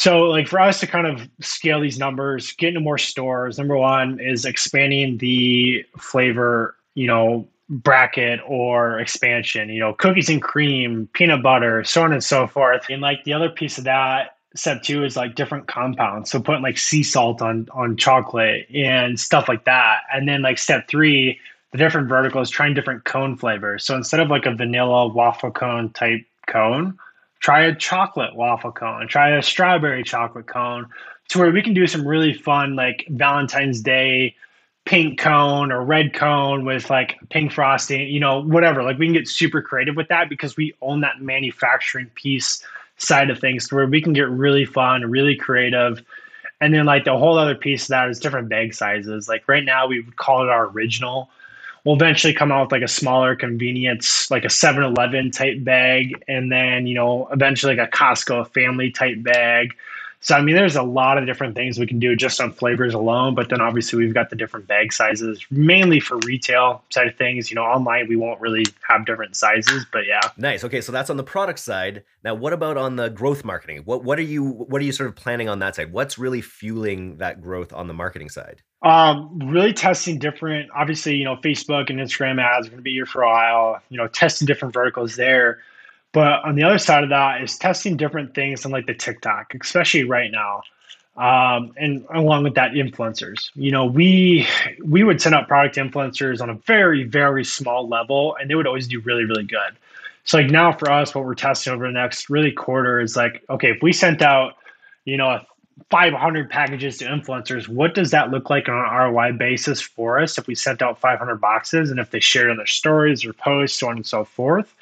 [0.00, 3.76] So, like for us to kind of scale these numbers, get into more stores, number
[3.76, 11.06] one is expanding the flavor, you know, bracket or expansion, you know, cookies and cream,
[11.12, 12.86] peanut butter, so on and so forth.
[12.88, 16.30] And like the other piece of that step two is like different compounds.
[16.30, 20.04] So putting like sea salt on on chocolate and stuff like that.
[20.14, 21.38] And then like step three,
[21.72, 23.84] the different verticals, trying different cone flavors.
[23.84, 26.98] So instead of like a vanilla waffle cone type cone,
[27.40, 30.86] try a chocolate waffle cone, try a strawberry chocolate cone,
[31.28, 34.36] to where we can do some really fun like Valentine's Day
[34.84, 38.82] pink cone or red cone with like pink frosting, you know, whatever.
[38.82, 42.64] Like we can get super creative with that because we own that manufacturing piece
[42.96, 46.02] side of things to where we can get really fun, really creative.
[46.60, 49.28] And then like the whole other piece of that is different bag sizes.
[49.28, 51.30] Like right now we would call it our original
[51.84, 56.22] we'll eventually come out with like a smaller convenience, like a 7 Eleven type bag,
[56.28, 59.74] and then, you know, eventually like a Costco family type bag.
[60.22, 62.92] So, I mean, there's a lot of different things we can do just on flavors
[62.92, 63.34] alone.
[63.34, 67.50] But then obviously we've got the different bag sizes, mainly for retail side of things.
[67.50, 70.20] You know, online we won't really have different sizes, but yeah.
[70.36, 70.62] Nice.
[70.62, 72.04] Okay, so that's on the product side.
[72.22, 73.82] Now, what about on the growth marketing?
[73.86, 75.92] What what are you what are you sort of planning on that side?
[75.92, 78.62] What's really fueling that growth on the marketing side?
[78.82, 80.70] Um, really testing different.
[80.74, 83.82] Obviously, you know, Facebook and Instagram ads are going to be here for a while.
[83.88, 85.60] You know, testing different verticals there.
[86.12, 89.54] But on the other side of that is testing different things on like the TikTok,
[89.60, 90.62] especially right now.
[91.16, 93.50] Um, and along with that, influencers.
[93.54, 94.46] You know, we
[94.84, 98.66] we would send out product influencers on a very very small level, and they would
[98.66, 99.76] always do really really good.
[100.24, 103.42] So like now for us, what we're testing over the next really quarter is like,
[103.50, 104.54] okay, if we sent out,
[105.04, 105.46] you know, a
[105.90, 110.38] 500 packages to influencers, what does that look like on an ROI basis for us
[110.38, 113.78] if we sent out 500 boxes and if they shared on their stories or posts,
[113.78, 114.74] so on and so forth?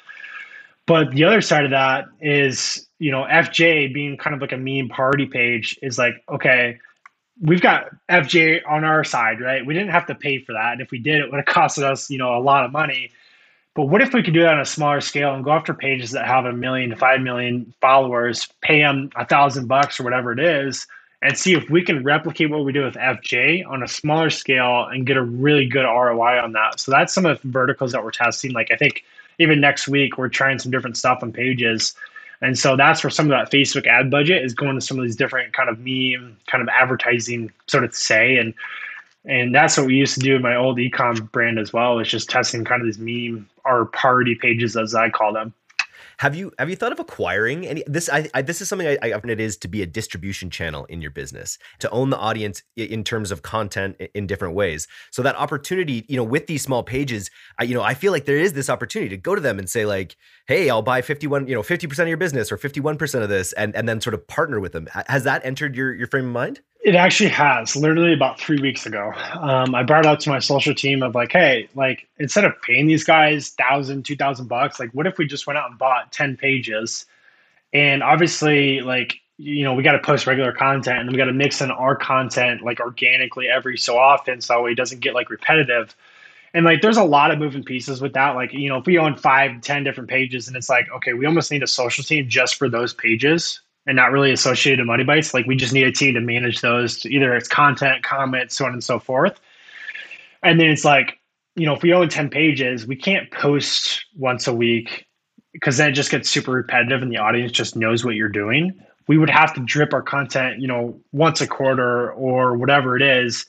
[0.89, 4.57] But the other side of that is, you know, FJ being kind of like a
[4.57, 6.79] meme party page is like, okay,
[7.39, 9.63] we've got FJ on our side, right?
[9.63, 10.71] We didn't have to pay for that.
[10.71, 13.11] And if we did, it would have costed us, you know, a lot of money.
[13.75, 16.09] But what if we could do that on a smaller scale and go after pages
[16.09, 20.31] that have a million to five million followers, pay them a thousand bucks or whatever
[20.31, 20.87] it is,
[21.21, 24.87] and see if we can replicate what we do with FJ on a smaller scale
[24.91, 26.79] and get a really good ROI on that.
[26.79, 28.53] So that's some of the verticals that we're testing.
[28.53, 29.03] Like I think
[29.39, 31.95] even next week we're trying some different stuff on pages.
[32.41, 35.03] And so that's where some of that Facebook ad budget is going to some of
[35.03, 38.37] these different kind of meme kind of advertising sort of say.
[38.37, 38.53] And
[39.25, 42.07] and that's what we used to do in my old ecom brand as well, is
[42.07, 45.53] just testing kind of these meme or party pages as I call them.
[46.19, 48.09] Have you have you thought of acquiring any this?
[48.09, 51.01] I, I this is something I, I it is to be a distribution channel in
[51.01, 54.85] your business to own the audience in terms of content in different ways.
[55.11, 58.25] So that opportunity, you know, with these small pages, I, you know, I feel like
[58.25, 61.25] there is this opportunity to go to them and say like, hey, I'll buy fifty
[61.25, 63.73] one, you know, fifty percent of your business or fifty one percent of this, and
[63.73, 64.89] and then sort of partner with them.
[65.07, 66.59] Has that entered your your frame of mind?
[66.81, 67.75] It actually has.
[67.75, 69.11] Literally about three weeks ago,
[69.41, 72.53] um, I brought it up to my social team of like, hey, like instead of
[72.61, 75.77] paying these guys thousand, two thousand bucks, like what if we just went out and
[75.77, 77.05] bought ten pages,
[77.73, 81.33] and obviously, like you know, we got to post regular content and we got to
[81.33, 85.95] mix in our content like organically every so often, so it doesn't get like repetitive.
[86.53, 88.35] And like, there's a lot of moving pieces with that.
[88.35, 91.25] Like, you know, if we own five, ten different pages, and it's like, okay, we
[91.25, 95.03] almost need a social team just for those pages and not really associated to Muddy
[95.03, 95.33] Bites.
[95.33, 98.73] Like we just need a team to manage those, either it's content, comments, so on
[98.73, 99.39] and so forth.
[100.43, 101.17] And then it's like,
[101.55, 105.07] you know, if we own 10 pages, we can't post once a week
[105.53, 108.79] because then it just gets super repetitive and the audience just knows what you're doing.
[109.07, 113.01] We would have to drip our content, you know, once a quarter or whatever it
[113.01, 113.45] is.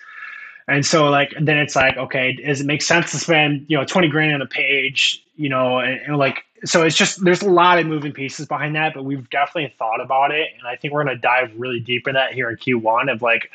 [0.66, 3.84] And so like then it's like, okay, does it make sense to spend, you know,
[3.84, 7.50] 20 grand on a page, you know, and, and like so it's just there's a
[7.50, 10.92] lot of moving pieces behind that, but we've definitely thought about it, and I think
[10.92, 13.50] we're to dive really deep in that here in Q1 of like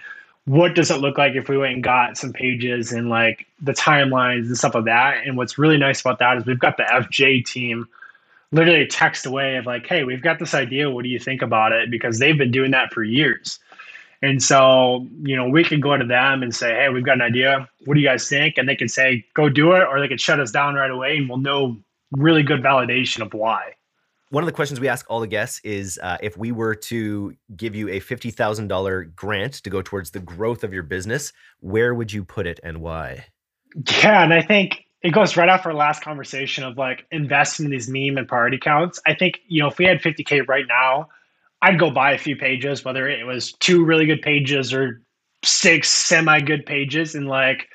[0.46, 3.74] what does it look like if we went and got some pages and like the
[3.74, 5.26] timelines and stuff like that.
[5.26, 7.88] And what's really nice about that is we've got the FJ team
[8.52, 10.90] literally text away of like, hey, we've got this idea.
[10.90, 11.90] What do you think about it?
[11.90, 13.60] Because they've been doing that for years.
[14.22, 17.22] And so, you know, we can go to them and say, hey, we've got an
[17.22, 17.68] idea.
[17.86, 18.58] What do you guys think?
[18.58, 21.18] And they can say, go do it, or they can shut us down right away
[21.18, 21.78] and we'll know
[22.12, 23.74] really good validation of why.
[24.30, 27.36] One of the questions we ask all the guests is uh, if we were to
[27.56, 32.12] give you a $50,000 grant to go towards the growth of your business, where would
[32.12, 33.26] you put it and why?
[34.04, 37.72] Yeah, and I think it goes right off our last conversation of like investing in
[37.72, 39.00] these meme and party counts.
[39.06, 41.10] I think, you know, if we had 50K right now,
[41.62, 45.02] I'd go buy a few pages, whether it was two really good pages or
[45.44, 47.70] six semi good pages, and like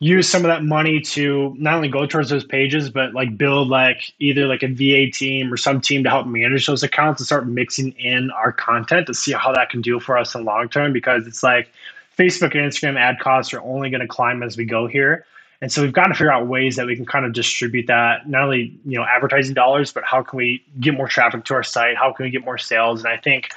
[0.00, 3.68] use some of that money to not only go towards those pages, but like build
[3.68, 7.26] like either like a VA team or some team to help manage those accounts and
[7.26, 10.68] start mixing in our content to see how that can do for us in long
[10.68, 10.92] term.
[10.92, 11.72] Because it's like
[12.16, 15.24] Facebook and Instagram ad costs are only going to climb as we go here.
[15.60, 18.28] And so we've got to figure out ways that we can kind of distribute that,
[18.28, 21.64] not only, you know, advertising dollars, but how can we get more traffic to our
[21.64, 21.96] site?
[21.96, 23.02] How can we get more sales?
[23.02, 23.48] And I think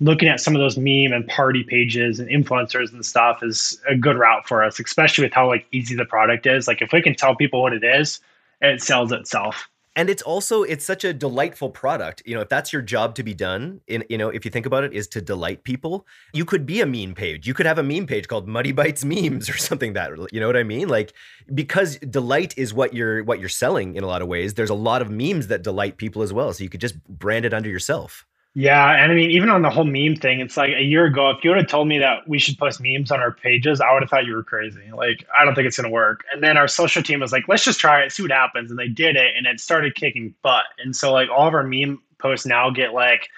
[0.00, 3.94] looking at some of those meme and party pages and influencers and stuff is a
[3.94, 6.66] good route for us, especially with how like easy the product is.
[6.66, 8.20] Like if we can tell people what it is,
[8.60, 9.68] it sells itself.
[9.96, 12.22] And it's also it's such a delightful product.
[12.24, 14.64] You know, if that's your job to be done, in you know, if you think
[14.64, 16.06] about it, is to delight people.
[16.32, 17.46] You could be a meme page.
[17.46, 20.46] You could have a meme page called Muddy Bites Memes or something that you know
[20.46, 20.88] what I mean?
[20.88, 21.12] Like
[21.52, 24.54] because delight is what you're what you're selling in a lot of ways.
[24.54, 26.52] There's a lot of memes that delight people as well.
[26.52, 28.24] So you could just brand it under yourself.
[28.54, 31.30] Yeah, and I mean, even on the whole meme thing, it's like a year ago,
[31.30, 33.92] if you would have told me that we should post memes on our pages, I
[33.92, 34.90] would have thought you were crazy.
[34.92, 36.24] Like, I don't think it's going to work.
[36.32, 38.68] And then our social team was like, let's just try it, see what happens.
[38.70, 40.64] And they did it, and it started kicking butt.
[40.84, 43.28] And so, like, all of our meme posts now get like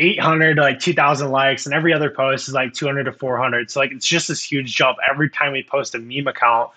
[0.00, 3.70] 800 to like 2,000 likes, and every other post is like 200 to 400.
[3.70, 6.70] So, like, it's just this huge jump every time we post a meme account.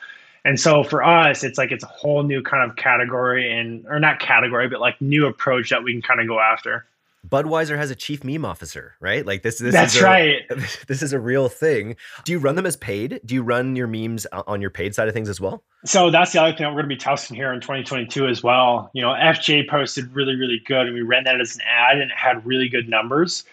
[0.45, 3.99] And so for us, it's like it's a whole new kind of category and, or
[3.99, 6.85] not category, but like new approach that we can kind of go after.
[7.27, 9.25] Budweiser has a chief meme officer, right?
[9.25, 10.41] Like this, this That's is a, right.
[10.87, 11.95] This is a real thing.
[12.25, 13.21] Do you run them as paid?
[13.25, 15.63] Do you run your memes on your paid side of things as well?
[15.85, 18.41] So that's the other thing that we're going to be testing here in 2022 as
[18.41, 18.89] well.
[18.93, 22.11] You know, FJ posted really, really good, and we ran that as an ad, and
[22.11, 23.43] it had really good numbers.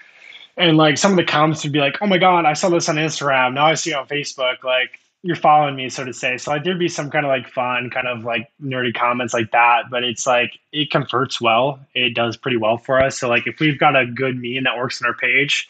[0.56, 2.88] And like some of the comments would be like, "Oh my god, I saw this
[2.88, 3.54] on Instagram.
[3.54, 6.38] Now I see it on Facebook." Like you're following me, so to say.
[6.38, 9.50] So like there'd be some kind of like fun, kind of like nerdy comments like
[9.50, 11.80] that, but it's like it converts well.
[11.94, 13.18] It does pretty well for us.
[13.18, 15.68] So like if we've got a good meme that works on our page,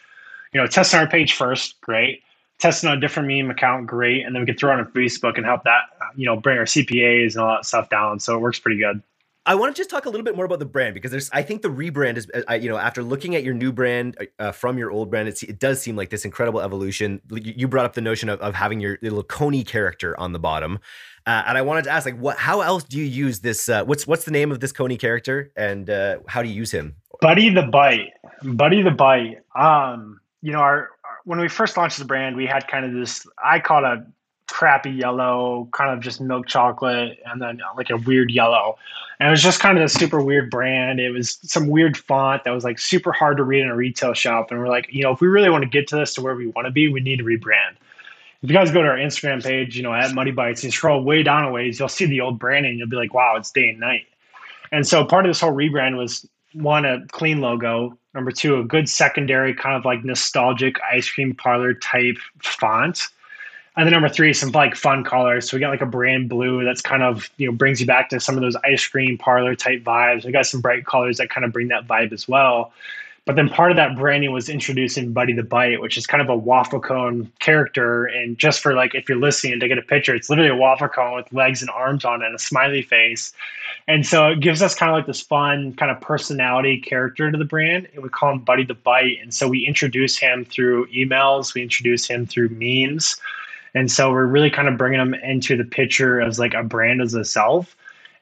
[0.53, 2.21] you know, testing our page first, great.
[2.59, 4.25] Testing on a different meme account, great.
[4.25, 5.83] And then we can throw it on Facebook and help that,
[6.15, 8.19] you know, bring our CPAs and all that stuff down.
[8.19, 9.01] So it works pretty good.
[9.49, 11.41] I want to just talk a little bit more about the brand because there's, I
[11.41, 14.77] think the rebrand is, uh, you know, after looking at your new brand uh, from
[14.77, 17.19] your old brand, it does seem like this incredible evolution.
[17.31, 20.77] You brought up the notion of, of having your little Coney character on the bottom,
[21.25, 23.67] uh, and I wanted to ask, like, what, how else do you use this?
[23.67, 26.69] Uh, what's what's the name of this Coney character, and uh, how do you use
[26.69, 26.95] him?
[27.19, 29.39] Buddy the Bite, Buddy the Bite.
[29.55, 32.93] Um, you know, our, our when we first launched the brand, we had kind of
[32.93, 33.25] this.
[33.43, 34.05] I call it a
[34.51, 38.77] crappy yellow, kind of just milk chocolate, and then uh, like a weird yellow.
[39.19, 40.99] And it was just kind of a super weird brand.
[40.99, 44.13] It was some weird font that was like super hard to read in a retail
[44.13, 44.51] shop.
[44.51, 46.35] And we're like, you know, if we really want to get to this to where
[46.35, 47.75] we want to be, we need to rebrand.
[48.41, 51.03] If you guys go to our Instagram page, you know, at Muddy Bites, and scroll
[51.03, 52.77] way down a ways, you'll see the old branding.
[52.77, 54.07] You'll be like, wow, it's day and night.
[54.71, 57.97] And so part of this whole rebrand was one, a clean logo.
[58.13, 63.09] Number two, a good secondary kind of like nostalgic ice cream parlor type font
[63.79, 65.49] and then number three, some like fun colors.
[65.49, 68.09] So we got like a brand blue that's kind of, you know, brings you back
[68.09, 70.25] to some of those ice cream parlor type vibes.
[70.25, 72.73] We got some bright colors that kind of bring that vibe as well.
[73.23, 76.27] But then part of that branding was introducing Buddy the Bite, which is kind of
[76.27, 78.03] a waffle cone character.
[78.03, 80.89] And just for like, if you're listening to get a picture, it's literally a waffle
[80.89, 83.31] cone with legs and arms on it and a smiley face.
[83.87, 87.37] And so it gives us kind of like this fun kind of personality character to
[87.37, 87.87] the brand.
[87.93, 89.19] And we call him Buddy the Bite.
[89.21, 93.15] And so we introduce him through emails, we introduce him through memes.
[93.73, 97.01] And so we're really kind of bringing them into the picture as like a brand
[97.01, 97.75] as a self.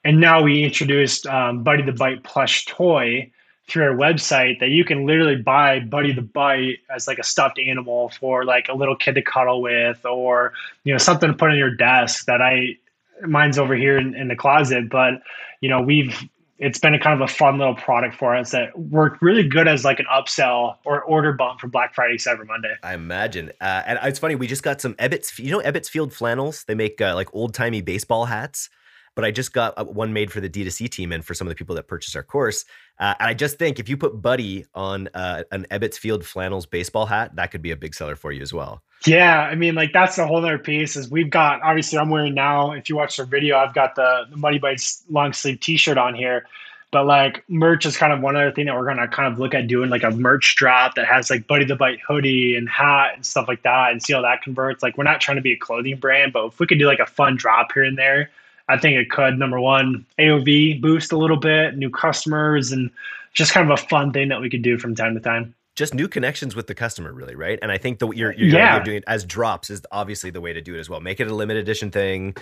[0.04, 3.32] And now we introduced um, Buddy the Bite plush toy
[3.68, 7.60] through our website that you can literally buy Buddy the Bite as like a stuffed
[7.60, 11.52] animal for like a little kid to cuddle with, or you know something to put
[11.52, 12.26] on your desk.
[12.26, 12.78] That I
[13.26, 15.22] mine's over here in, in the closet, but
[15.60, 16.18] you know we've
[16.60, 19.68] it's been a kind of a fun little product for us that worked really good
[19.68, 22.74] as like an upsell or order bump for Black Friday, Cyber Monday.
[22.84, 23.52] I imagine.
[23.62, 26.64] Uh, and it's funny, we just got some Ebbets, you know, Ebbets Field flannels.
[26.64, 28.70] They make uh, like old timey baseball hats.
[29.18, 31.50] But I just got uh, one made for the D2C team and for some of
[31.50, 32.66] the people that purchase our course.
[33.00, 36.68] Uh, and I just think if you put Buddy on uh, an Ebbets Field flannels
[36.68, 38.84] baseball hat, that could be a big seller for you as well.
[39.08, 40.96] Yeah, I mean, like that's the whole other piece.
[40.96, 42.74] Is we've got obviously I'm wearing now.
[42.74, 46.14] If you watch the video, I've got the, the Muddy Bites long sleeve T-shirt on
[46.14, 46.46] here.
[46.92, 49.56] But like merch is kind of one other thing that we're gonna kind of look
[49.56, 53.16] at doing, like a merch drop that has like Buddy the Bite hoodie and hat
[53.16, 54.84] and stuff like that, and see how that converts.
[54.84, 57.00] Like we're not trying to be a clothing brand, but if we could do like
[57.00, 58.30] a fun drop here and there,
[58.70, 59.38] I think it could.
[59.38, 62.90] Number one, AOV boost a little bit, new customers, and
[63.34, 65.94] just kind of a fun thing that we could do from time to time just
[65.94, 67.60] new connections with the customer, really, right?
[67.62, 68.84] And I think the you're, you're, yeah.
[68.84, 71.00] doing it as drops is obviously the way to do it as well.
[71.00, 72.36] Make it a limited edition thing,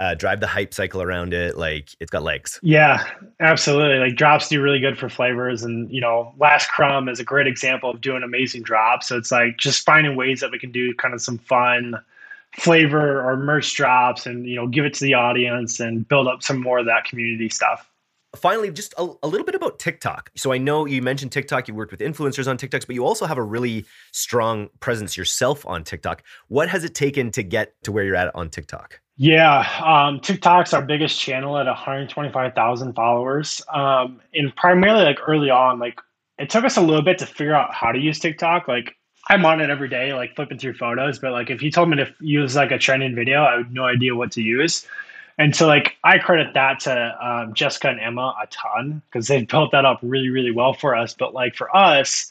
[0.00, 1.56] uh, drive the hype cycle around it.
[1.56, 2.58] Like it's got legs.
[2.64, 3.04] Yeah,
[3.38, 4.00] absolutely.
[4.00, 7.46] Like drops do really good for flavors, and you know, Last Crumb is a great
[7.46, 9.06] example of doing amazing drops.
[9.06, 11.94] So it's like just finding ways that we can do kind of some fun
[12.58, 16.42] flavor or merch drops, and you know, give it to the audience and build up
[16.42, 17.90] some more of that community stuff
[18.36, 20.30] finally, just a, a, little bit about TikTok.
[20.36, 23.26] So I know you mentioned TikTok, you worked with influencers on TikToks, but you also
[23.26, 26.22] have a really strong presence yourself on TikTok.
[26.48, 29.00] What has it taken to get to where you're at on TikTok?
[29.16, 33.60] Yeah, um, TikTok's our biggest channel at 125,000 followers.
[33.72, 36.00] Um, and primarily, like early on, like
[36.38, 38.66] it took us a little bit to figure out how to use TikTok.
[38.66, 38.96] Like
[39.30, 41.20] I'm on it every day, like flipping through photos.
[41.20, 43.84] But like if you told me to use like a trending video, I had no
[43.84, 44.86] idea what to use.
[45.38, 49.48] And so, like, I credit that to um, Jessica and Emma a ton because they've
[49.48, 51.14] built that up really, really well for us.
[51.14, 52.30] But like for us,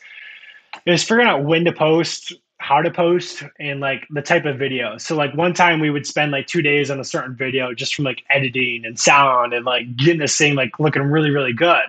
[0.85, 4.97] was figuring out when to post, how to post, and like the type of video.
[4.97, 7.95] So like one time we would spend like two days on a certain video just
[7.95, 11.85] from like editing and sound and like getting this thing like looking really, really good.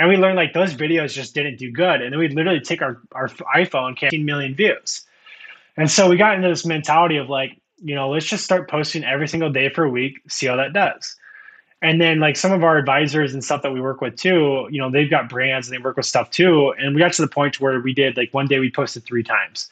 [0.00, 2.00] And we learned like those videos just didn't do good.
[2.00, 5.02] And then we'd literally take our, our iPhone, 15 million views.
[5.76, 9.04] And so we got into this mentality of like, you know, let's just start posting
[9.04, 11.16] every single day for a week, see how that does.
[11.82, 14.80] And then like some of our advisors and stuff that we work with too, you
[14.80, 16.72] know, they've got brands and they work with stuff too.
[16.78, 19.22] And we got to the point where we did like one day we posted three
[19.22, 19.70] times.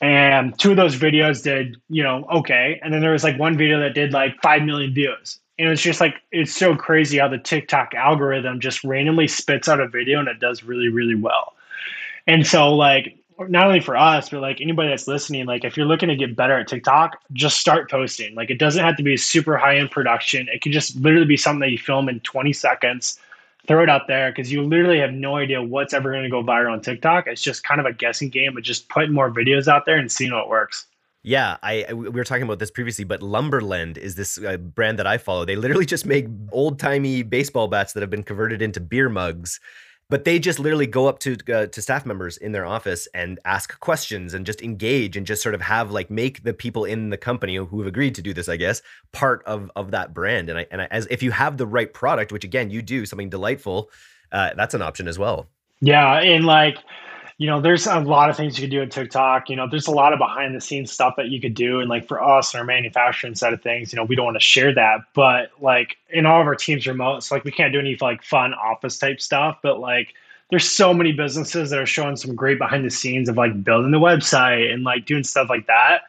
[0.00, 2.80] And two of those videos did, you know, okay.
[2.82, 5.38] And then there was like one video that did like 5 million views.
[5.60, 9.78] And it's just like, it's so crazy how the TikTok algorithm just randomly spits out
[9.78, 11.52] a video and it does really, really well.
[12.26, 15.86] And so, like, not only for us, but like anybody that's listening, like if you're
[15.86, 18.34] looking to get better at TikTok, just start posting.
[18.34, 20.48] Like it doesn't have to be super high end production.
[20.50, 23.18] It can just literally be something that you film in 20 seconds,
[23.66, 26.42] throw it out there because you literally have no idea what's ever going to go
[26.42, 27.26] viral on TikTok.
[27.26, 30.10] It's just kind of a guessing game of just putting more videos out there and
[30.10, 30.86] seeing what works.
[31.22, 35.06] Yeah, I we were talking about this previously, but Lumberland is this uh, brand that
[35.06, 35.44] I follow.
[35.44, 39.60] They literally just make old timey baseball bats that have been converted into beer mugs
[40.10, 43.38] but they just literally go up to uh, to staff members in their office and
[43.44, 47.08] ask questions and just engage and just sort of have like make the people in
[47.10, 50.50] the company who have agreed to do this, I guess, part of of that brand.
[50.50, 53.06] And I and I, as if you have the right product, which again you do,
[53.06, 53.88] something delightful,
[54.32, 55.46] uh, that's an option as well.
[55.80, 56.78] Yeah, and like
[57.40, 59.48] you know, there's a lot of things you could do in TikTok.
[59.48, 61.80] You know, there's a lot of behind the scenes stuff that you could do.
[61.80, 64.36] And like for us, and our manufacturing side of things, you know, we don't want
[64.36, 65.00] to share that.
[65.14, 68.22] But like in all of our teams remote, so like we can't do any like
[68.22, 69.56] fun office type stuff.
[69.62, 70.12] But like
[70.50, 73.90] there's so many businesses that are showing some great behind the scenes of like building
[73.90, 76.02] the website and like doing stuff like that.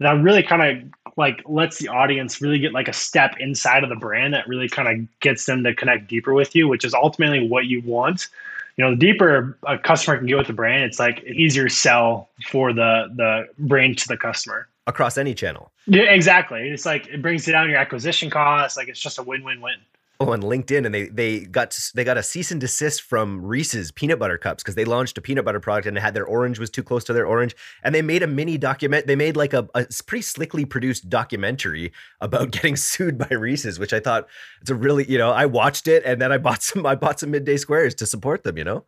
[0.00, 3.88] That really kind of like lets the audience really get like a step inside of
[3.88, 6.92] the brand that really kind of gets them to connect deeper with you, which is
[6.92, 8.28] ultimately what you want
[8.76, 12.30] you know, the deeper a customer can get with the brand, it's like easier sell
[12.48, 15.70] for the the brand to the customer across any channel.
[15.86, 16.68] Yeah, exactly.
[16.68, 18.76] It's like it brings down your acquisition costs.
[18.76, 19.76] Like it's just a win win win.
[19.76, 23.90] Oh, on LinkedIn, and they they got they got a cease and desist from Reese's
[23.90, 26.70] peanut butter cups because they launched a peanut butter product and had their orange was
[26.70, 29.06] too close to their orange, and they made a mini document.
[29.06, 33.92] They made like a, a pretty slickly produced documentary about getting sued by Reese's, which
[33.92, 34.28] I thought
[34.60, 37.20] it's a really you know I watched it and then I bought some I bought
[37.20, 38.56] some midday squares to support them.
[38.58, 38.84] You know.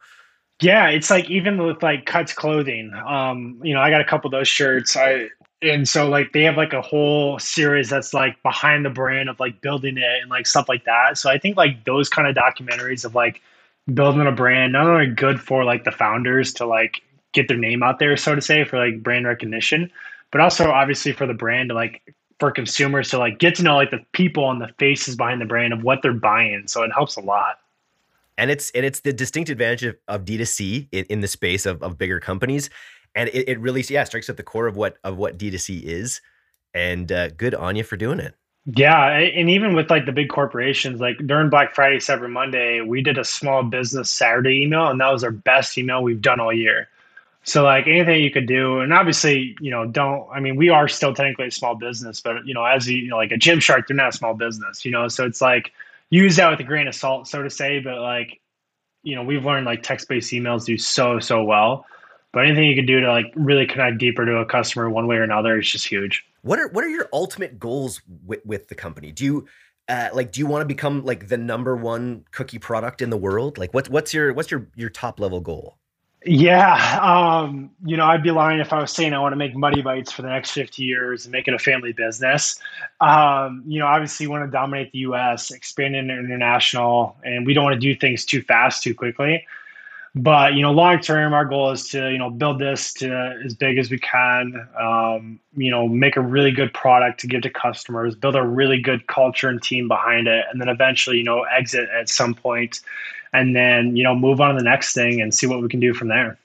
[0.62, 2.90] Yeah, it's like even with like Cuts clothing.
[3.06, 4.96] Um, you know, I got a couple of those shirts.
[4.96, 5.28] I
[5.62, 9.40] and so like they have like a whole series that's like behind the brand of
[9.40, 11.18] like building it and like stuff like that.
[11.18, 13.40] So i think like those kind of documentaries of like
[13.92, 17.02] building a brand not only good for like the founders to like
[17.32, 19.90] get their name out there so to say for like brand recognition
[20.32, 22.02] but also obviously for the brand to like
[22.38, 25.46] for consumers to like get to know like the people and the faces behind the
[25.46, 26.66] brand of what they're buying.
[26.66, 27.58] So it helps a lot.
[28.38, 31.82] And it's and it's the distinct advantage of, of D2C in, in the space of,
[31.82, 32.68] of bigger companies
[33.16, 36.20] and it, it really yeah strikes at the core of what of what D2C is.
[36.74, 38.34] And uh, good on you for doing it.
[38.66, 43.00] Yeah, and even with like the big corporations, like during Black Friday, Cyber Monday, we
[43.00, 46.52] did a small business Saturday email, and that was our best email we've done all
[46.52, 46.88] year.
[47.44, 50.28] So like anything you could do, and obviously, you know, don't.
[50.34, 53.08] I mean, we are still technically a small business, but you know, as you, you
[53.08, 55.06] know, like a Gymshark, they're not a small business, you know.
[55.06, 55.72] So it's like
[56.10, 57.78] use that with a grain of salt, so to say.
[57.78, 58.40] But like,
[59.04, 61.86] you know, we've learned like text-based emails do so so well.
[62.36, 65.16] But anything you can do to like really connect deeper to a customer one way
[65.16, 66.22] or another is just huge.
[66.42, 69.10] What are what are your ultimate goals with, with the company?
[69.10, 69.46] Do you
[69.88, 73.16] uh, like do you want to become like the number one cookie product in the
[73.16, 73.56] world?
[73.56, 75.78] Like what's what's your what's your your top level goal?
[76.26, 79.56] Yeah, um, you know, I'd be lying if I was saying I want to make
[79.56, 82.58] Muddy Bites for the next 50 years and make it a family business.
[83.00, 87.64] Um, you know, obviously, want to dominate the U.S., expand into international, and we don't
[87.64, 89.46] want to do things too fast, too quickly.
[90.18, 93.54] But you know, long term, our goal is to you know build this to as
[93.54, 94.66] big as we can.
[94.80, 98.80] Um, you know, make a really good product to give to customers, build a really
[98.80, 102.80] good culture and team behind it, and then eventually, you know, exit at some point,
[103.34, 105.80] and then you know move on to the next thing and see what we can
[105.80, 106.38] do from there.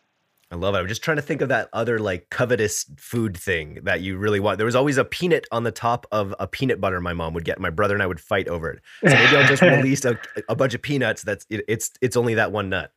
[0.52, 0.80] I love it.
[0.80, 4.42] I'm just trying to think of that other like covetous food thing that you really
[4.42, 4.58] want.
[4.58, 7.46] There was always a peanut on the top of a peanut butter my mom would
[7.46, 7.58] get.
[7.58, 8.82] My brother and I would fight over it.
[9.08, 10.20] So maybe I'll just release a,
[10.50, 11.24] a bunch of peanuts.
[11.24, 12.92] That's it, it's it's only that one nut.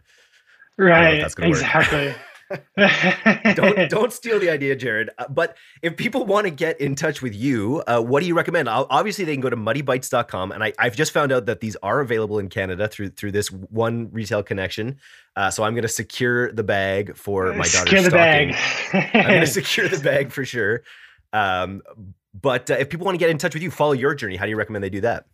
[0.77, 1.21] Right.
[1.21, 2.15] Exactly.
[3.55, 5.09] don't don't steal the idea, Jarod.
[5.19, 8.35] Uh, but if people want to get in touch with you, uh, what do you
[8.35, 8.69] recommend?
[8.69, 11.77] I'll, obviously, they can go to muddybites.com, and I, have just found out that these
[11.83, 14.99] are available in Canada through through this one retail connection.
[15.37, 18.51] Uh, so I'm going to secure the bag for my daughter's secure the stocking.
[18.51, 19.11] bag.
[19.15, 20.83] I'm going to secure the bag for sure.
[21.33, 21.83] Um,
[22.41, 24.37] but uh, if people want to get in touch with you, follow your journey.
[24.37, 25.27] How do you recommend they do that?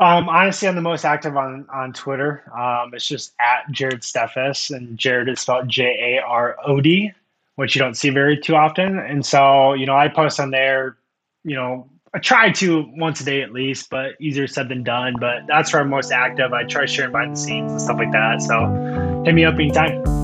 [0.00, 2.42] Um, honestly, I'm the most active on on Twitter.
[2.56, 7.12] Um, it's just at Jarod Steffes, and Jarod is spelled J A R O D,
[7.56, 8.98] which you don't see very too often.
[8.98, 10.96] And so, you know, I post on there.
[11.44, 15.14] You know, I try to once a day at least, but easier said than done.
[15.20, 16.52] But that's where I'm most active.
[16.52, 18.42] I try sharing behind the scenes and stuff like that.
[18.42, 20.23] So, hit me up anytime.